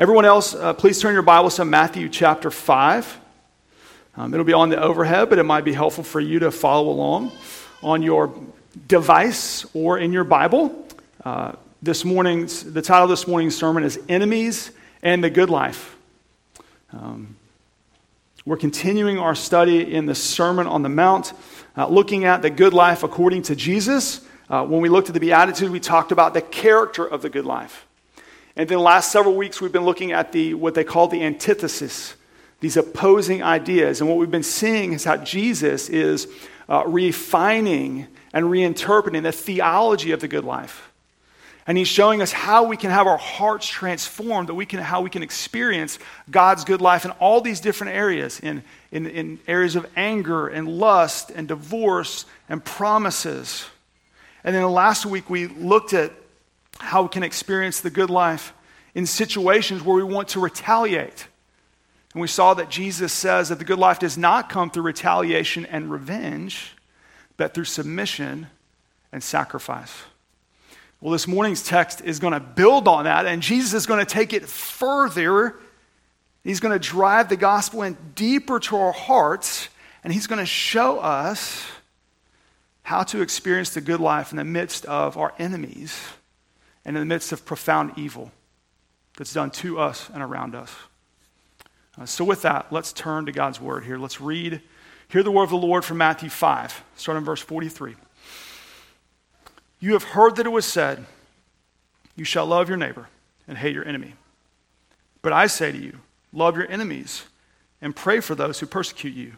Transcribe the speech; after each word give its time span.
Everyone 0.00 0.24
else, 0.24 0.54
uh, 0.54 0.72
please 0.72 0.98
turn 0.98 1.12
your 1.12 1.20
Bibles 1.20 1.56
to 1.56 1.64
Matthew 1.66 2.08
chapter 2.08 2.50
5. 2.50 3.20
Um, 4.16 4.32
it'll 4.32 4.46
be 4.46 4.54
on 4.54 4.70
the 4.70 4.82
overhead, 4.82 5.28
but 5.28 5.38
it 5.38 5.42
might 5.42 5.62
be 5.62 5.74
helpful 5.74 6.02
for 6.02 6.20
you 6.20 6.38
to 6.38 6.50
follow 6.50 6.88
along 6.88 7.32
on 7.82 8.00
your 8.00 8.32
device 8.88 9.66
or 9.74 9.98
in 9.98 10.10
your 10.10 10.24
Bible. 10.24 10.88
Uh, 11.22 11.52
this 11.82 12.02
morning's, 12.02 12.64
the 12.64 12.80
title 12.80 13.04
of 13.04 13.10
this 13.10 13.26
morning's 13.26 13.54
sermon 13.54 13.82
is 13.82 14.00
Enemies 14.08 14.70
and 15.02 15.22
the 15.22 15.28
Good 15.28 15.50
Life. 15.50 15.94
Um, 16.94 17.36
we're 18.46 18.56
continuing 18.56 19.18
our 19.18 19.34
study 19.34 19.92
in 19.92 20.06
the 20.06 20.14
Sermon 20.14 20.66
on 20.66 20.82
the 20.82 20.88
Mount, 20.88 21.34
uh, 21.76 21.88
looking 21.88 22.24
at 22.24 22.40
the 22.40 22.48
good 22.48 22.72
life 22.72 23.02
according 23.02 23.42
to 23.42 23.54
Jesus. 23.54 24.26
Uh, 24.48 24.64
when 24.64 24.80
we 24.80 24.88
looked 24.88 25.08
at 25.08 25.14
the 25.14 25.20
Beatitude, 25.20 25.70
we 25.70 25.78
talked 25.78 26.10
about 26.10 26.32
the 26.32 26.40
character 26.40 27.04
of 27.04 27.20
the 27.20 27.28
good 27.28 27.44
life. 27.44 27.86
And 28.60 28.68
then 28.68 28.76
the 28.76 28.84
last 28.84 29.10
several 29.10 29.36
weeks, 29.36 29.58
we've 29.62 29.72
been 29.72 29.86
looking 29.86 30.12
at 30.12 30.32
the, 30.32 30.52
what 30.52 30.74
they 30.74 30.84
call 30.84 31.08
the 31.08 31.22
antithesis, 31.22 32.14
these 32.60 32.76
opposing 32.76 33.42
ideas. 33.42 34.02
And 34.02 34.10
what 34.10 34.18
we've 34.18 34.30
been 34.30 34.42
seeing 34.42 34.92
is 34.92 35.02
how 35.02 35.16
Jesus 35.16 35.88
is 35.88 36.28
uh, 36.68 36.84
refining 36.86 38.06
and 38.34 38.44
reinterpreting 38.44 39.22
the 39.22 39.32
theology 39.32 40.12
of 40.12 40.20
the 40.20 40.28
good 40.28 40.44
life. 40.44 40.92
And 41.66 41.78
he's 41.78 41.88
showing 41.88 42.20
us 42.20 42.32
how 42.32 42.64
we 42.64 42.76
can 42.76 42.90
have 42.90 43.06
our 43.06 43.16
hearts 43.16 43.66
transformed, 43.66 44.50
that 44.50 44.54
we 44.54 44.66
can, 44.66 44.80
how 44.80 45.00
we 45.00 45.08
can 45.08 45.22
experience 45.22 45.98
God's 46.30 46.64
good 46.64 46.82
life 46.82 47.06
in 47.06 47.12
all 47.12 47.40
these 47.40 47.60
different 47.60 47.94
areas, 47.94 48.40
in, 48.40 48.62
in, 48.92 49.06
in 49.06 49.38
areas 49.48 49.74
of 49.74 49.86
anger 49.96 50.48
and 50.48 50.68
lust 50.68 51.30
and 51.30 51.48
divorce 51.48 52.26
and 52.46 52.62
promises. 52.62 53.64
And 54.44 54.54
then 54.54 54.70
last 54.70 55.06
week 55.06 55.30
we 55.30 55.46
looked 55.46 55.94
at 55.94 56.12
how 56.80 57.02
we 57.02 57.08
can 57.08 57.22
experience 57.22 57.80
the 57.80 57.90
good 57.90 58.10
life 58.10 58.52
in 58.94 59.06
situations 59.06 59.82
where 59.82 59.96
we 59.96 60.02
want 60.02 60.28
to 60.28 60.40
retaliate. 60.40 61.26
And 62.12 62.20
we 62.20 62.28
saw 62.28 62.54
that 62.54 62.70
Jesus 62.70 63.12
says 63.12 63.50
that 63.50 63.58
the 63.58 63.64
good 63.64 63.78
life 63.78 63.98
does 63.98 64.18
not 64.18 64.48
come 64.48 64.70
through 64.70 64.82
retaliation 64.82 65.64
and 65.66 65.90
revenge, 65.90 66.76
but 67.36 67.54
through 67.54 67.64
submission 67.64 68.48
and 69.12 69.22
sacrifice. 69.22 69.94
Well, 71.00 71.12
this 71.12 71.28
morning's 71.28 71.62
text 71.62 72.02
is 72.02 72.18
going 72.18 72.32
to 72.32 72.40
build 72.40 72.88
on 72.88 73.04
that, 73.04 73.26
and 73.26 73.42
Jesus 73.42 73.74
is 73.74 73.86
going 73.86 74.04
to 74.04 74.12
take 74.12 74.32
it 74.32 74.44
further. 74.46 75.54
He's 76.42 76.60
going 76.60 76.78
to 76.78 76.88
drive 76.88 77.28
the 77.28 77.36
gospel 77.36 77.82
in 77.82 77.96
deeper 78.14 78.58
to 78.60 78.76
our 78.76 78.92
hearts, 78.92 79.68
and 80.02 80.12
he's 80.12 80.26
going 80.26 80.40
to 80.40 80.46
show 80.46 80.98
us 80.98 81.64
how 82.82 83.04
to 83.04 83.22
experience 83.22 83.70
the 83.70 83.80
good 83.80 84.00
life 84.00 84.32
in 84.32 84.36
the 84.36 84.44
midst 84.44 84.84
of 84.86 85.16
our 85.16 85.32
enemies 85.38 85.96
and 86.84 86.96
in 86.96 87.00
the 87.00 87.06
midst 87.06 87.32
of 87.32 87.44
profound 87.44 87.92
evil 87.96 88.32
that's 89.16 89.34
done 89.34 89.50
to 89.50 89.78
us 89.78 90.08
and 90.12 90.22
around 90.22 90.54
us. 90.54 90.74
Uh, 92.00 92.06
so, 92.06 92.24
with 92.24 92.42
that, 92.42 92.72
let's 92.72 92.92
turn 92.92 93.26
to 93.26 93.32
God's 93.32 93.60
word 93.60 93.84
here. 93.84 93.98
Let's 93.98 94.20
read, 94.20 94.62
hear 95.08 95.22
the 95.22 95.30
word 95.30 95.44
of 95.44 95.50
the 95.50 95.56
Lord 95.56 95.84
from 95.84 95.98
Matthew 95.98 96.30
5, 96.30 96.84
starting 96.96 97.20
in 97.20 97.24
verse 97.24 97.40
43. 97.40 97.96
You 99.80 99.92
have 99.94 100.04
heard 100.04 100.36
that 100.36 100.46
it 100.46 100.50
was 100.50 100.64
said, 100.64 101.04
You 102.16 102.24
shall 102.24 102.46
love 102.46 102.68
your 102.68 102.78
neighbor 102.78 103.08
and 103.48 103.58
hate 103.58 103.74
your 103.74 103.86
enemy. 103.86 104.14
But 105.22 105.32
I 105.32 105.48
say 105.48 105.72
to 105.72 105.78
you, 105.78 105.98
love 106.32 106.56
your 106.56 106.70
enemies 106.70 107.24
and 107.82 107.96
pray 107.96 108.20
for 108.20 108.34
those 108.34 108.60
who 108.60 108.66
persecute 108.66 109.14
you, 109.14 109.34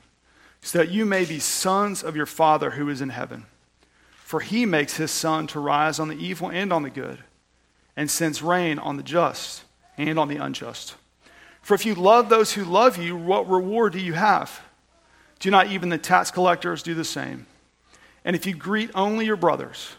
so 0.61 0.79
that 0.79 0.91
you 0.91 1.05
may 1.05 1.25
be 1.25 1.39
sons 1.39 2.05
of 2.05 2.15
your 2.15 2.27
Father 2.27 2.73
who 2.73 2.89
is 2.89 3.01
in 3.01 3.09
heaven. 3.09 3.47
For 4.25 4.41
he 4.41 4.65
makes 4.65 4.97
his 4.97 5.11
sun 5.11 5.49
to 5.49 5.61
rise 5.61 5.99
on 5.99 6.09
the 6.09 6.17
evil 6.17 6.51
and 6.51 6.73
on 6.73 6.83
the 6.83 6.91
good 6.91 7.19
and 7.97 8.11
sends 8.11 8.43
rain 8.43 8.79
on 8.79 8.97
the 8.97 9.03
just 9.03 9.65
and 9.97 10.19
on 10.19 10.29
the 10.29 10.37
unjust. 10.37 10.95
For 11.61 11.75
if 11.75 11.87
you 11.87 11.95
love 11.95 12.29
those 12.29 12.53
who 12.53 12.65
love 12.65 12.99
you, 12.99 13.17
what 13.17 13.49
reward 13.49 13.93
do 13.93 14.01
you 14.01 14.15
have? 14.15 14.61
Do 15.39 15.51
not 15.51 15.69
even 15.69 15.89
the 15.89 15.99
tax 15.99 16.31
collectors 16.31 16.83
do 16.83 16.95
the 16.95 17.05
same? 17.05 17.47
And 18.25 18.37
if 18.37 18.47
you 18.47 18.55
greet 18.55 18.91
only 18.95 19.27
your 19.27 19.37
brothers, 19.37 19.91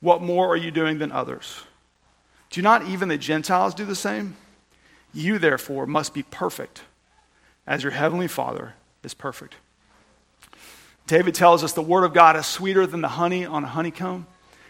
what 0.00 0.22
more 0.22 0.48
are 0.48 0.56
you 0.56 0.70
doing 0.70 0.98
than 0.98 1.12
others? 1.12 1.62
Do 2.50 2.62
not 2.62 2.86
even 2.86 3.08
the 3.08 3.18
Gentiles 3.18 3.74
do 3.74 3.84
the 3.84 3.96
same? 3.96 4.36
You, 5.12 5.38
therefore, 5.38 5.86
must 5.86 6.14
be 6.14 6.22
perfect, 6.22 6.82
as 7.66 7.82
your 7.82 7.92
heavenly 7.92 8.28
Father 8.28 8.74
is 9.02 9.14
perfect. 9.14 9.54
David 11.06 11.34
tells 11.34 11.64
us 11.64 11.72
the 11.72 11.82
word 11.82 12.04
of 12.04 12.12
God 12.12 12.36
is 12.36 12.46
sweeter 12.46 12.86
than 12.86 13.00
the 13.00 13.08
honey 13.08 13.44
on 13.44 13.64
a 13.64 13.68
honeycomb, 13.68 14.26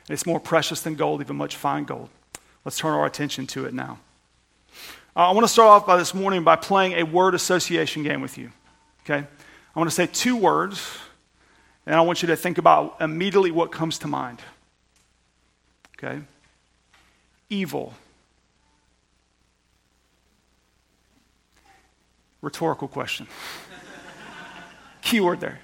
and 0.06 0.11
it's 0.11 0.27
more 0.27 0.41
precious 0.41 0.81
than 0.81 0.94
gold, 0.94 1.21
even 1.21 1.37
much 1.37 1.56
fine 1.56 1.84
gold. 1.84 2.09
Let's 2.64 2.78
turn 2.78 2.92
our 2.92 3.06
attention 3.06 3.46
to 3.48 3.64
it 3.64 3.74
now. 3.74 3.98
Uh, 5.16 5.28
I 5.28 5.32
want 5.32 5.44
to 5.44 5.52
start 5.52 5.69
off 5.69 5.86
by 5.86 5.96
this 5.96 6.14
morning 6.14 6.44
by 6.44 6.56
playing 6.56 6.92
a 6.92 7.02
word 7.02 7.34
association 7.34 8.02
game 8.02 8.20
with 8.20 8.38
you. 8.38 8.52
Okay? 9.02 9.26
I 9.74 9.78
want 9.78 9.91
to 9.91 9.94
say 9.94 10.06
two 10.06 10.36
words, 10.36 10.96
and 11.86 11.94
I 11.94 12.00
want 12.02 12.22
you 12.22 12.28
to 12.28 12.36
think 12.36 12.58
about 12.58 12.96
immediately 13.00 13.50
what 13.50 13.72
comes 13.72 13.98
to 14.00 14.08
mind. 14.08 14.41
Okay? 15.96 16.20
Evil. 17.50 17.94
Rhetorical 22.40 22.86
question. 22.86 23.26
Keyword 25.02 25.40
there. 25.40 25.60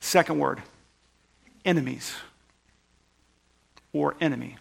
Second 0.00 0.38
word 0.38 0.62
enemies 1.64 2.14
or 3.92 4.16
enemy. 4.20 4.56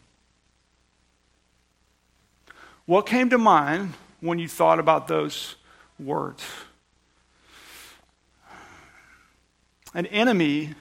What 2.92 3.06
came 3.06 3.30
to 3.30 3.38
mind 3.38 3.94
when 4.20 4.38
you 4.38 4.50
thought 4.50 4.78
about 4.78 5.08
those 5.08 5.56
words? 5.98 6.44
An 9.94 10.08
enemy 10.08 10.76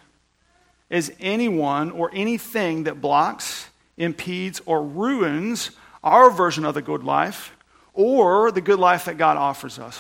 is 0.88 1.12
anyone 1.20 1.92
or 1.92 2.10
anything 2.12 2.82
that 2.82 3.00
blocks, 3.00 3.68
impedes, 3.96 4.60
or 4.66 4.82
ruins 4.82 5.70
our 6.02 6.32
version 6.32 6.64
of 6.64 6.74
the 6.74 6.82
good 6.82 7.04
life 7.04 7.56
or 7.94 8.50
the 8.50 8.60
good 8.60 8.80
life 8.80 9.04
that 9.04 9.16
God 9.16 9.36
offers 9.36 9.78
us. 9.78 9.96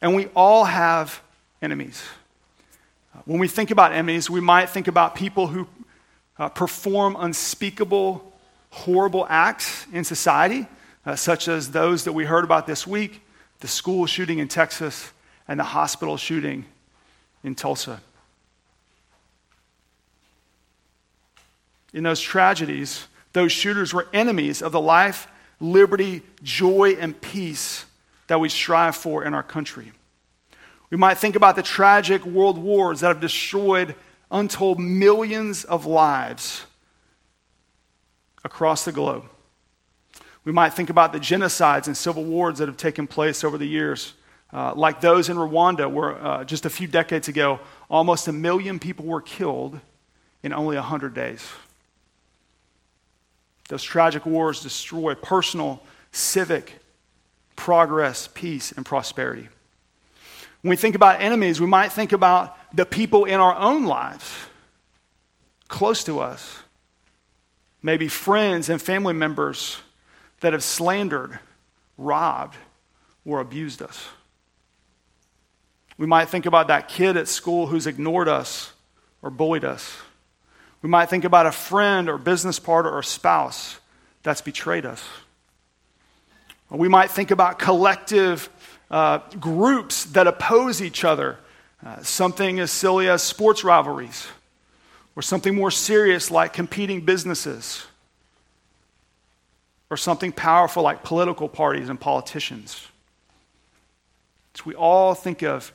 And 0.00 0.14
we 0.14 0.26
all 0.36 0.66
have 0.66 1.20
enemies. 1.60 2.00
When 3.24 3.40
we 3.40 3.48
think 3.48 3.72
about 3.72 3.90
enemies, 3.90 4.30
we 4.30 4.40
might 4.40 4.70
think 4.70 4.86
about 4.86 5.16
people 5.16 5.48
who 5.48 5.66
uh, 6.38 6.48
perform 6.48 7.16
unspeakable, 7.18 8.32
horrible 8.70 9.26
acts 9.28 9.84
in 9.92 10.04
society 10.04 10.68
uh, 11.06 11.16
such 11.16 11.48
as 11.48 11.70
those 11.70 12.04
that 12.04 12.12
we 12.12 12.24
heard 12.24 12.44
about 12.44 12.66
this 12.66 12.86
week 12.86 13.22
the 13.60 13.68
school 13.68 14.06
shooting 14.06 14.38
in 14.38 14.48
Texas 14.48 15.12
and 15.48 15.58
the 15.58 15.64
hospital 15.64 16.16
shooting 16.16 16.64
in 17.42 17.54
Tulsa. 17.54 18.00
In 21.92 22.04
those 22.04 22.20
tragedies, 22.20 23.06
those 23.32 23.50
shooters 23.50 23.94
were 23.94 24.06
enemies 24.12 24.62
of 24.62 24.72
the 24.72 24.80
life, 24.80 25.26
liberty, 25.58 26.22
joy, 26.42 26.96
and 27.00 27.20
peace 27.20 27.84
that 28.28 28.38
we 28.38 28.48
strive 28.48 28.94
for 28.94 29.24
in 29.24 29.34
our 29.34 29.42
country. 29.42 29.92
We 30.90 30.96
might 30.96 31.18
think 31.18 31.34
about 31.34 31.56
the 31.56 31.62
tragic 31.62 32.24
world 32.24 32.58
wars 32.58 33.00
that 33.00 33.08
have 33.08 33.20
destroyed 33.20 33.94
untold 34.30 34.78
millions 34.78 35.64
of 35.64 35.86
lives 35.86 36.64
across 38.44 38.84
the 38.84 38.92
globe. 38.92 39.24
We 40.44 40.52
might 40.52 40.74
think 40.74 40.90
about 40.90 41.12
the 41.12 41.18
genocides 41.18 41.86
and 41.86 41.96
civil 41.96 42.24
wars 42.24 42.58
that 42.58 42.68
have 42.68 42.76
taken 42.76 43.06
place 43.06 43.44
over 43.44 43.58
the 43.58 43.66
years, 43.66 44.14
uh, 44.52 44.72
like 44.74 45.00
those 45.00 45.28
in 45.28 45.36
Rwanda, 45.36 45.90
where 45.90 46.22
uh, 46.24 46.44
just 46.44 46.64
a 46.64 46.70
few 46.70 46.86
decades 46.86 47.28
ago, 47.28 47.60
almost 47.90 48.28
a 48.28 48.32
million 48.32 48.78
people 48.78 49.04
were 49.04 49.20
killed 49.20 49.78
in 50.42 50.52
only 50.52 50.76
100 50.76 51.14
days. 51.14 51.46
Those 53.68 53.82
tragic 53.82 54.24
wars 54.24 54.62
destroy 54.62 55.14
personal, 55.14 55.82
civic 56.12 56.80
progress, 57.56 58.28
peace, 58.32 58.72
and 58.72 58.86
prosperity. 58.86 59.48
When 60.62 60.70
we 60.70 60.76
think 60.76 60.94
about 60.94 61.20
enemies, 61.20 61.60
we 61.60 61.66
might 61.66 61.92
think 61.92 62.12
about 62.12 62.56
the 62.74 62.86
people 62.86 63.24
in 63.26 63.40
our 63.40 63.54
own 63.54 63.84
lives, 63.84 64.32
close 65.68 66.02
to 66.04 66.20
us, 66.20 66.60
maybe 67.82 68.08
friends 68.08 68.68
and 68.68 68.80
family 68.80 69.12
members 69.12 69.78
that 70.40 70.52
have 70.52 70.62
slandered, 70.62 71.38
robbed, 71.96 72.56
or 73.24 73.40
abused 73.40 73.82
us. 73.82 74.08
We 75.96 76.06
might 76.06 76.28
think 76.28 76.46
about 76.46 76.68
that 76.68 76.88
kid 76.88 77.16
at 77.16 77.26
school 77.26 77.66
who's 77.66 77.86
ignored 77.86 78.28
us 78.28 78.72
or 79.20 79.30
bullied 79.30 79.64
us. 79.64 79.96
We 80.80 80.88
might 80.88 81.06
think 81.10 81.24
about 81.24 81.46
a 81.46 81.52
friend 81.52 82.08
or 82.08 82.18
business 82.18 82.60
partner 82.60 82.90
or 82.90 83.02
spouse 83.02 83.78
that's 84.22 84.40
betrayed 84.40 84.86
us. 84.86 85.04
Or 86.70 86.78
we 86.78 86.88
might 86.88 87.10
think 87.10 87.32
about 87.32 87.58
collective 87.58 88.48
uh, 88.90 89.18
groups 89.40 90.04
that 90.06 90.28
oppose 90.28 90.80
each 90.80 91.04
other, 91.04 91.38
uh, 91.84 92.02
something 92.02 92.60
as 92.60 92.70
silly 92.70 93.08
as 93.08 93.22
sports 93.22 93.64
rivalries, 93.64 94.28
or 95.16 95.22
something 95.22 95.54
more 95.54 95.72
serious 95.72 96.30
like 96.30 96.52
competing 96.52 97.00
businesses 97.00 97.84
or 99.90 99.96
something 99.96 100.32
powerful 100.32 100.82
like 100.82 101.02
political 101.02 101.48
parties 101.48 101.88
and 101.88 101.98
politicians. 101.98 102.86
So 104.54 104.62
we 104.66 104.74
all 104.74 105.14
think 105.14 105.42
of 105.42 105.72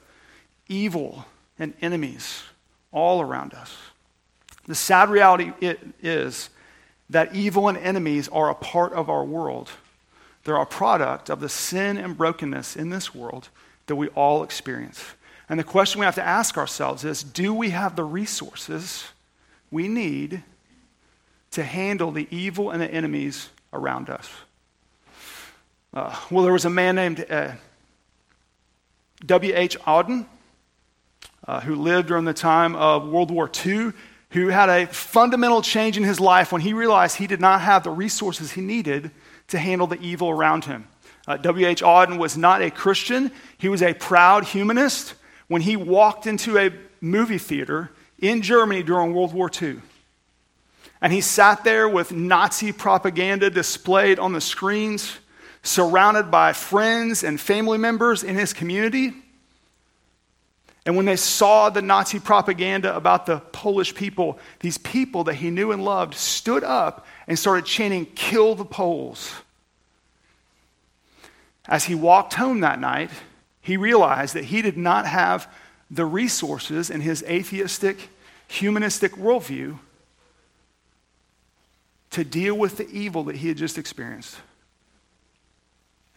evil 0.68 1.26
and 1.58 1.74
enemies 1.82 2.44
all 2.92 3.22
around 3.22 3.54
us. 3.54 3.76
The 4.66 4.76
sad 4.76 5.10
reality 5.10 5.52
is 6.02 6.50
that 7.10 7.36
evil 7.36 7.68
and 7.68 7.78
enemies 7.78 8.30
are 8.30 8.50
a 8.50 8.56
part 8.56 8.94
of 8.94 9.10
our 9.10 9.24
world. 9.24 9.70
They're 10.44 10.56
a 10.56 10.66
product 10.66 11.30
of 11.30 11.40
the 11.40 11.50
sin 11.50 11.98
and 11.98 12.18
brokenness 12.18 12.76
in 12.76 12.90
this 12.90 13.14
world 13.14 13.50
that 13.88 13.96
we 13.96 14.08
all 14.10 14.44
experience. 14.44 15.04
And 15.50 15.60
the 15.60 15.64
question 15.64 16.00
we 16.00 16.06
have 16.06 16.16
to 16.16 16.24
ask 16.24 16.58
ourselves 16.58 17.04
is 17.04 17.24
do 17.24 17.54
we 17.54 17.72
have 17.72 17.96
the 17.96 18.04
resources 18.04 19.06
we 19.72 19.88
need 19.88 20.44
to 21.52 21.64
handle 21.64 22.12
the 22.12 22.28
evil 22.32 22.72
and 22.72 22.82
the 22.82 22.92
enemies 22.92 23.50
around 23.74 24.10
us? 24.10 24.30
Uh, 25.94 26.16
well, 26.32 26.44
there 26.44 26.54
was 26.54 26.66
a 26.66 26.70
man 26.70 26.96
named 26.96 27.26
uh, 27.30 27.52
W.H. 29.26 29.78
Auden 29.82 30.26
uh, 31.48 31.62
who 31.62 31.76
lived 31.76 32.08
during 32.08 32.26
the 32.26 32.34
time 32.34 32.76
of 32.76 33.08
World 33.08 33.30
War 33.30 33.50
II, 33.66 33.92
who 34.32 34.48
had 34.48 34.70
a 34.70 34.88
fundamental 34.88 35.62
change 35.62 35.98
in 35.98 36.04
his 36.04 36.20
life 36.20 36.52
when 36.52 36.62
he 36.62 36.74
realized 36.74 37.18
he 37.18 37.28
did 37.28 37.42
not 37.42 37.62
have 37.62 37.84
the 37.84 37.92
resources 37.92 38.52
he 38.52 38.62
needed 38.62 39.12
to 39.50 39.60
handle 39.60 39.88
the 39.88 40.00
evil 40.00 40.30
around 40.30 40.66
him. 40.66 40.88
Uh, 41.28 41.38
W.H. 41.38 41.82
Auden 41.82 42.18
was 42.18 42.38
not 42.38 42.62
a 42.62 42.72
Christian, 42.72 43.32
he 43.58 43.70
was 43.70 43.82
a 43.82 43.94
proud 43.94 44.46
humanist 44.46 45.14
when 45.48 45.62
he 45.62 45.76
walked 45.76 46.26
into 46.26 46.58
a 46.58 46.72
movie 47.00 47.38
theater 47.38 47.92
in 48.20 48.42
Germany 48.42 48.84
during 48.84 49.14
World 49.14 49.34
War 49.34 49.50
II. 49.62 49.80
And 51.04 51.12
he 51.12 51.20
sat 51.20 51.66
there 51.66 51.90
with 51.90 52.14
Nazi 52.14 52.72
propaganda 52.72 53.50
displayed 53.50 54.20
on 54.20 54.32
the 54.32 54.40
screens, 54.40 55.18
surrounded 55.62 56.32
by 56.32 56.54
friends 56.54 57.26
and 57.26 57.40
family 57.40 57.78
members 57.78 58.24
in 58.24 58.36
his 58.36 58.54
community. 58.54 59.12
And 60.86 60.96
when 60.96 61.06
they 61.06 61.18
saw 61.18 61.70
the 61.70 61.82
Nazi 61.82 62.22
propaganda 62.22 62.96
about 62.96 63.26
the 63.26 63.40
Polish 63.40 63.94
people, 63.94 64.40
these 64.62 64.78
people 64.78 65.26
that 65.26 65.36
he 65.36 65.50
knew 65.50 65.74
and 65.74 65.84
loved 65.84 66.16
stood 66.16 66.64
up 66.64 67.06
and 67.28 67.38
started 67.38 67.66
chanting, 67.66 68.06
Kill 68.06 68.56
the 68.56 68.64
Poles. 68.64 69.34
As 71.68 71.84
he 71.84 71.96
walked 71.96 72.36
home 72.36 72.62
that 72.62 72.80
night, 72.80 73.10
he 73.62 73.76
realized 73.76 74.36
that 74.36 74.46
he 74.46 74.62
did 74.62 74.78
not 74.78 75.06
have 75.06 75.54
the 75.92 76.06
resources 76.06 76.90
in 76.90 77.02
his 77.02 77.24
atheistic, 77.24 78.08
humanistic 78.48 79.16
worldview 79.16 79.80
to 82.14 82.24
deal 82.24 82.56
with 82.56 82.78
the 82.78 82.90
evil 82.90 83.24
that 83.26 83.38
he 83.38 83.48
had 83.48 83.58
just 83.58 83.78
experienced. 83.78 84.38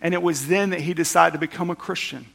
And 0.01 0.13
it 0.13 0.23
was 0.23 0.49
then 0.49 0.71
that 0.71 0.81
he 0.81 0.95
decided 0.95 1.33
to 1.33 1.39
become 1.39 1.71
a 1.71 1.77
Christian 1.77 2.27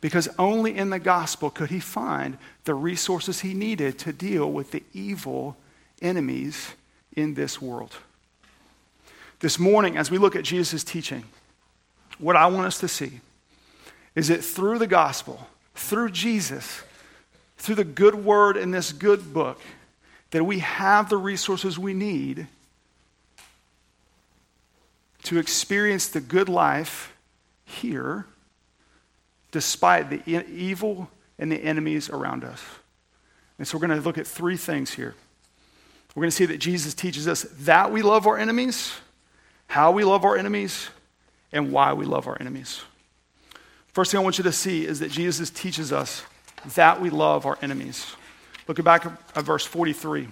because 0.00 0.28
only 0.38 0.76
in 0.76 0.90
the 0.90 0.98
gospel 0.98 1.50
could 1.50 1.70
he 1.70 1.80
find 1.80 2.36
the 2.64 2.74
resources 2.74 3.40
he 3.40 3.54
needed 3.54 3.98
to 4.00 4.12
deal 4.12 4.50
with 4.50 4.70
the 4.70 4.82
evil 4.92 5.56
enemies 6.02 6.72
in 7.16 7.34
this 7.34 7.60
world. 7.60 7.96
This 9.40 9.58
morning, 9.58 9.96
as 9.96 10.10
we 10.10 10.18
look 10.18 10.36
at 10.36 10.44
Jesus' 10.44 10.84
teaching, 10.84 11.24
what 12.18 12.36
I 12.36 12.46
want 12.46 12.66
us 12.66 12.78
to 12.80 12.88
see 12.88 13.20
is 14.14 14.28
that 14.28 14.44
through 14.44 14.78
the 14.78 14.86
gospel, 14.86 15.48
through 15.74 16.10
Jesus, 16.10 16.82
through 17.56 17.76
the 17.76 17.84
good 17.84 18.14
word 18.14 18.58
in 18.58 18.70
this 18.70 18.92
good 18.92 19.32
book, 19.32 19.58
that 20.32 20.44
we 20.44 20.58
have 20.58 21.08
the 21.08 21.16
resources 21.16 21.78
we 21.78 21.94
need 21.94 22.46
to 25.24 25.38
experience 25.38 26.08
the 26.08 26.20
good 26.20 26.48
life 26.48 27.12
here 27.64 28.26
despite 29.52 30.10
the 30.10 30.22
evil 30.48 31.10
and 31.38 31.50
the 31.50 31.56
enemies 31.56 32.08
around 32.08 32.44
us. 32.44 32.62
And 33.58 33.66
so 33.66 33.76
we're 33.76 33.86
going 33.86 33.98
to 33.98 34.04
look 34.04 34.18
at 34.18 34.26
three 34.26 34.56
things 34.56 34.92
here. 34.92 35.14
We're 36.14 36.22
going 36.22 36.30
to 36.30 36.36
see 36.36 36.46
that 36.46 36.58
Jesus 36.58 36.94
teaches 36.94 37.28
us 37.28 37.42
that 37.60 37.92
we 37.92 38.02
love 38.02 38.26
our 38.26 38.38
enemies, 38.38 38.94
how 39.66 39.92
we 39.92 40.04
love 40.04 40.24
our 40.24 40.36
enemies, 40.36 40.88
and 41.52 41.72
why 41.72 41.92
we 41.92 42.04
love 42.04 42.26
our 42.26 42.36
enemies. 42.40 42.82
First 43.92 44.12
thing 44.12 44.20
I 44.20 44.24
want 44.24 44.38
you 44.38 44.44
to 44.44 44.52
see 44.52 44.86
is 44.86 45.00
that 45.00 45.10
Jesus 45.10 45.50
teaches 45.50 45.92
us 45.92 46.22
that 46.74 47.00
we 47.00 47.10
love 47.10 47.46
our 47.46 47.58
enemies. 47.62 48.14
Look 48.68 48.82
back 48.84 49.04
at 49.06 49.44
verse 49.44 49.64
43. 49.66 50.28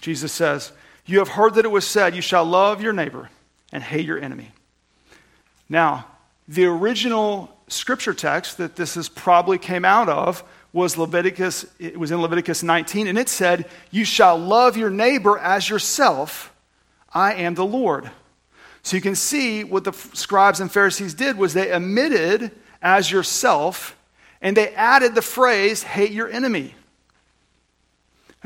Jesus 0.00 0.32
says, 0.32 0.72
You 1.06 1.18
have 1.18 1.28
heard 1.28 1.54
that 1.54 1.64
it 1.64 1.70
was 1.70 1.86
said, 1.86 2.14
You 2.14 2.22
shall 2.22 2.44
love 2.44 2.80
your 2.80 2.92
neighbor 2.92 3.28
and 3.74 3.82
hate 3.82 4.06
your 4.06 4.18
enemy. 4.18 4.52
Now, 5.68 6.06
the 6.48 6.64
original 6.64 7.54
scripture 7.68 8.14
text 8.14 8.56
that 8.58 8.76
this 8.76 8.96
is 8.96 9.08
probably 9.08 9.58
came 9.58 9.84
out 9.84 10.08
of 10.08 10.44
was 10.72 10.96
Leviticus, 10.96 11.66
it 11.78 11.98
was 11.98 12.10
in 12.10 12.22
Leviticus 12.22 12.62
19, 12.62 13.08
and 13.08 13.18
it 13.18 13.28
said, 13.28 13.68
You 13.90 14.04
shall 14.04 14.38
love 14.38 14.76
your 14.76 14.90
neighbor 14.90 15.38
as 15.38 15.68
yourself. 15.68 16.54
I 17.12 17.34
am 17.34 17.54
the 17.54 17.66
Lord. 17.66 18.10
So 18.82 18.96
you 18.96 19.02
can 19.02 19.14
see 19.14 19.64
what 19.64 19.84
the 19.84 19.92
scribes 19.92 20.60
and 20.60 20.70
Pharisees 20.70 21.14
did 21.14 21.36
was 21.36 21.52
they 21.52 21.72
omitted 21.72 22.52
as 22.80 23.10
yourself 23.10 23.96
and 24.40 24.56
they 24.56 24.74
added 24.74 25.14
the 25.14 25.22
phrase 25.22 25.82
hate 25.82 26.12
your 26.12 26.28
enemy. 26.28 26.74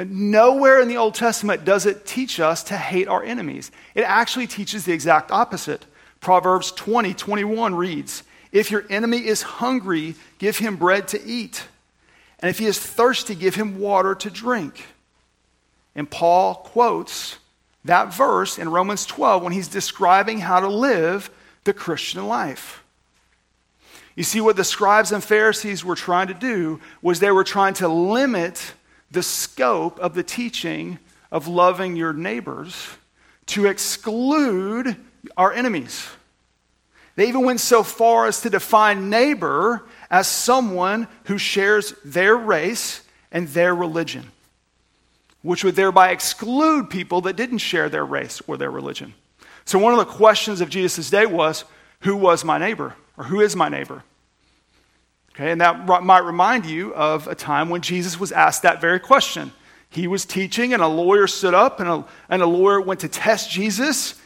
Nowhere 0.07 0.81
in 0.81 0.89
the 0.89 0.97
Old 0.97 1.15
Testament 1.15 1.65
does 1.65 1.85
it 1.85 2.07
teach 2.07 2.39
us 2.39 2.63
to 2.65 2.77
hate 2.77 3.09
our 3.09 3.23
enemies. 3.23 3.73
It 3.95 4.03
actually 4.03 4.47
teaches 4.47 4.85
the 4.85 4.93
exact 4.93 5.33
opposite. 5.33 5.85
Proverbs 6.21 6.71
20, 6.73 7.15
21 7.15 7.75
reads, 7.75 8.23
If 8.53 8.71
your 8.71 8.85
enemy 8.89 9.27
is 9.27 9.43
hungry, 9.43 10.15
give 10.39 10.59
him 10.59 10.77
bread 10.77 11.09
to 11.09 11.25
eat. 11.25 11.65
And 12.41 12.49
if 12.49 12.59
he 12.59 12.67
is 12.67 12.79
thirsty, 12.79 13.35
give 13.35 13.57
him 13.57 13.81
water 13.81 14.15
to 14.15 14.31
drink. 14.31 14.85
And 15.97 16.09
Paul 16.09 16.55
quotes 16.55 17.39
that 17.85 18.15
verse 18.15 18.59
in 18.59 18.69
Romans 18.69 19.05
12 19.05 19.43
when 19.43 19.53
he's 19.53 19.69
describing 19.69 20.39
how 20.39 20.61
to 20.61 20.69
live 20.69 21.31
the 21.65 21.73
Christian 21.73 22.27
life. 22.29 22.85
You 24.15 24.25
see, 24.25 24.41
what 24.41 24.57
the 24.57 24.65
scribes 24.65 25.13
and 25.13 25.23
Pharisees 25.23 25.85
were 25.85 25.95
trying 25.95 26.29
to 26.29 26.35
do 26.35 26.81
was 27.03 27.19
they 27.19 27.31
were 27.31 27.45
trying 27.45 27.75
to 27.75 27.89
limit 27.89 28.75
the 29.11 29.23
scope 29.23 29.99
of 30.01 30.15
the 30.15 30.23
teaching 30.23 30.99
of 31.31 31.49
loving 31.49 31.97
your 31.97 32.13
neighbors 32.13 32.75
to 33.47 33.67
exclude 33.67 34.97
our 35.37 35.53
enemies. 35.53 36.07
They 37.17 37.29
even 37.29 37.45
went 37.45 37.61
so 37.61 37.83
far 37.83 38.27
as 38.27 38.43
to 38.43 38.51
define 38.51 39.11
neighbor 39.11 39.85
as 40.11 40.29
someone 40.29 41.09
who 41.25 41.39
shares 41.39 41.95
their 42.05 42.37
race 42.37 43.03
and 43.33 43.49
their 43.49 43.75
religion 43.75 44.31
which 45.43 45.65
would 45.65 45.77
thereby 45.77 46.11
exclude 46.11 46.91
people 46.91 47.21
that 47.23 47.37
didn't 47.37 47.59
share 47.59 47.89
their 47.89 48.05
race 48.05 48.43
or 48.47 48.57
their 48.57 48.71
religion. 48.71 49.15
So, 49.65 49.79
one 49.79 49.93
of 49.93 49.99
the 49.99 50.05
questions 50.05 50.61
of 50.61 50.71
Jesus' 50.71 51.11
day 51.11 51.27
was, 51.27 51.65
Who 52.01 52.17
was 52.17 52.45
my 52.45 52.59
neighbor? 52.59 52.95
Or 53.17 53.25
who 53.25 53.41
is 53.41 53.57
my 53.57 53.69
neighbor? 53.69 54.05
Okay, 55.39 55.53
and 55.53 55.61
that 55.61 55.87
might 56.03 56.25
remind 56.25 56.67
you 56.67 56.93
of 56.95 57.29
a 57.29 57.35
time 57.37 57.71
when 57.71 57.81
Jesus 57.81 58.19
was 58.19 58.33
asked 58.33 58.63
that 58.63 58.81
very 58.81 58.99
question. 58.99 59.53
He 59.89 60.09
was 60.09 60.25
teaching, 60.25 60.75
and 60.75 60.83
a 60.83 60.89
lawyer 60.89 61.29
stood 61.29 61.55
up, 61.55 61.79
and 61.79 61.89
a, 61.89 62.05
and 62.29 62.43
a 62.43 62.47
lawyer 62.47 62.81
went 62.81 63.01
to 63.01 63.09
test 63.09 63.49
Jesus. 63.49 64.21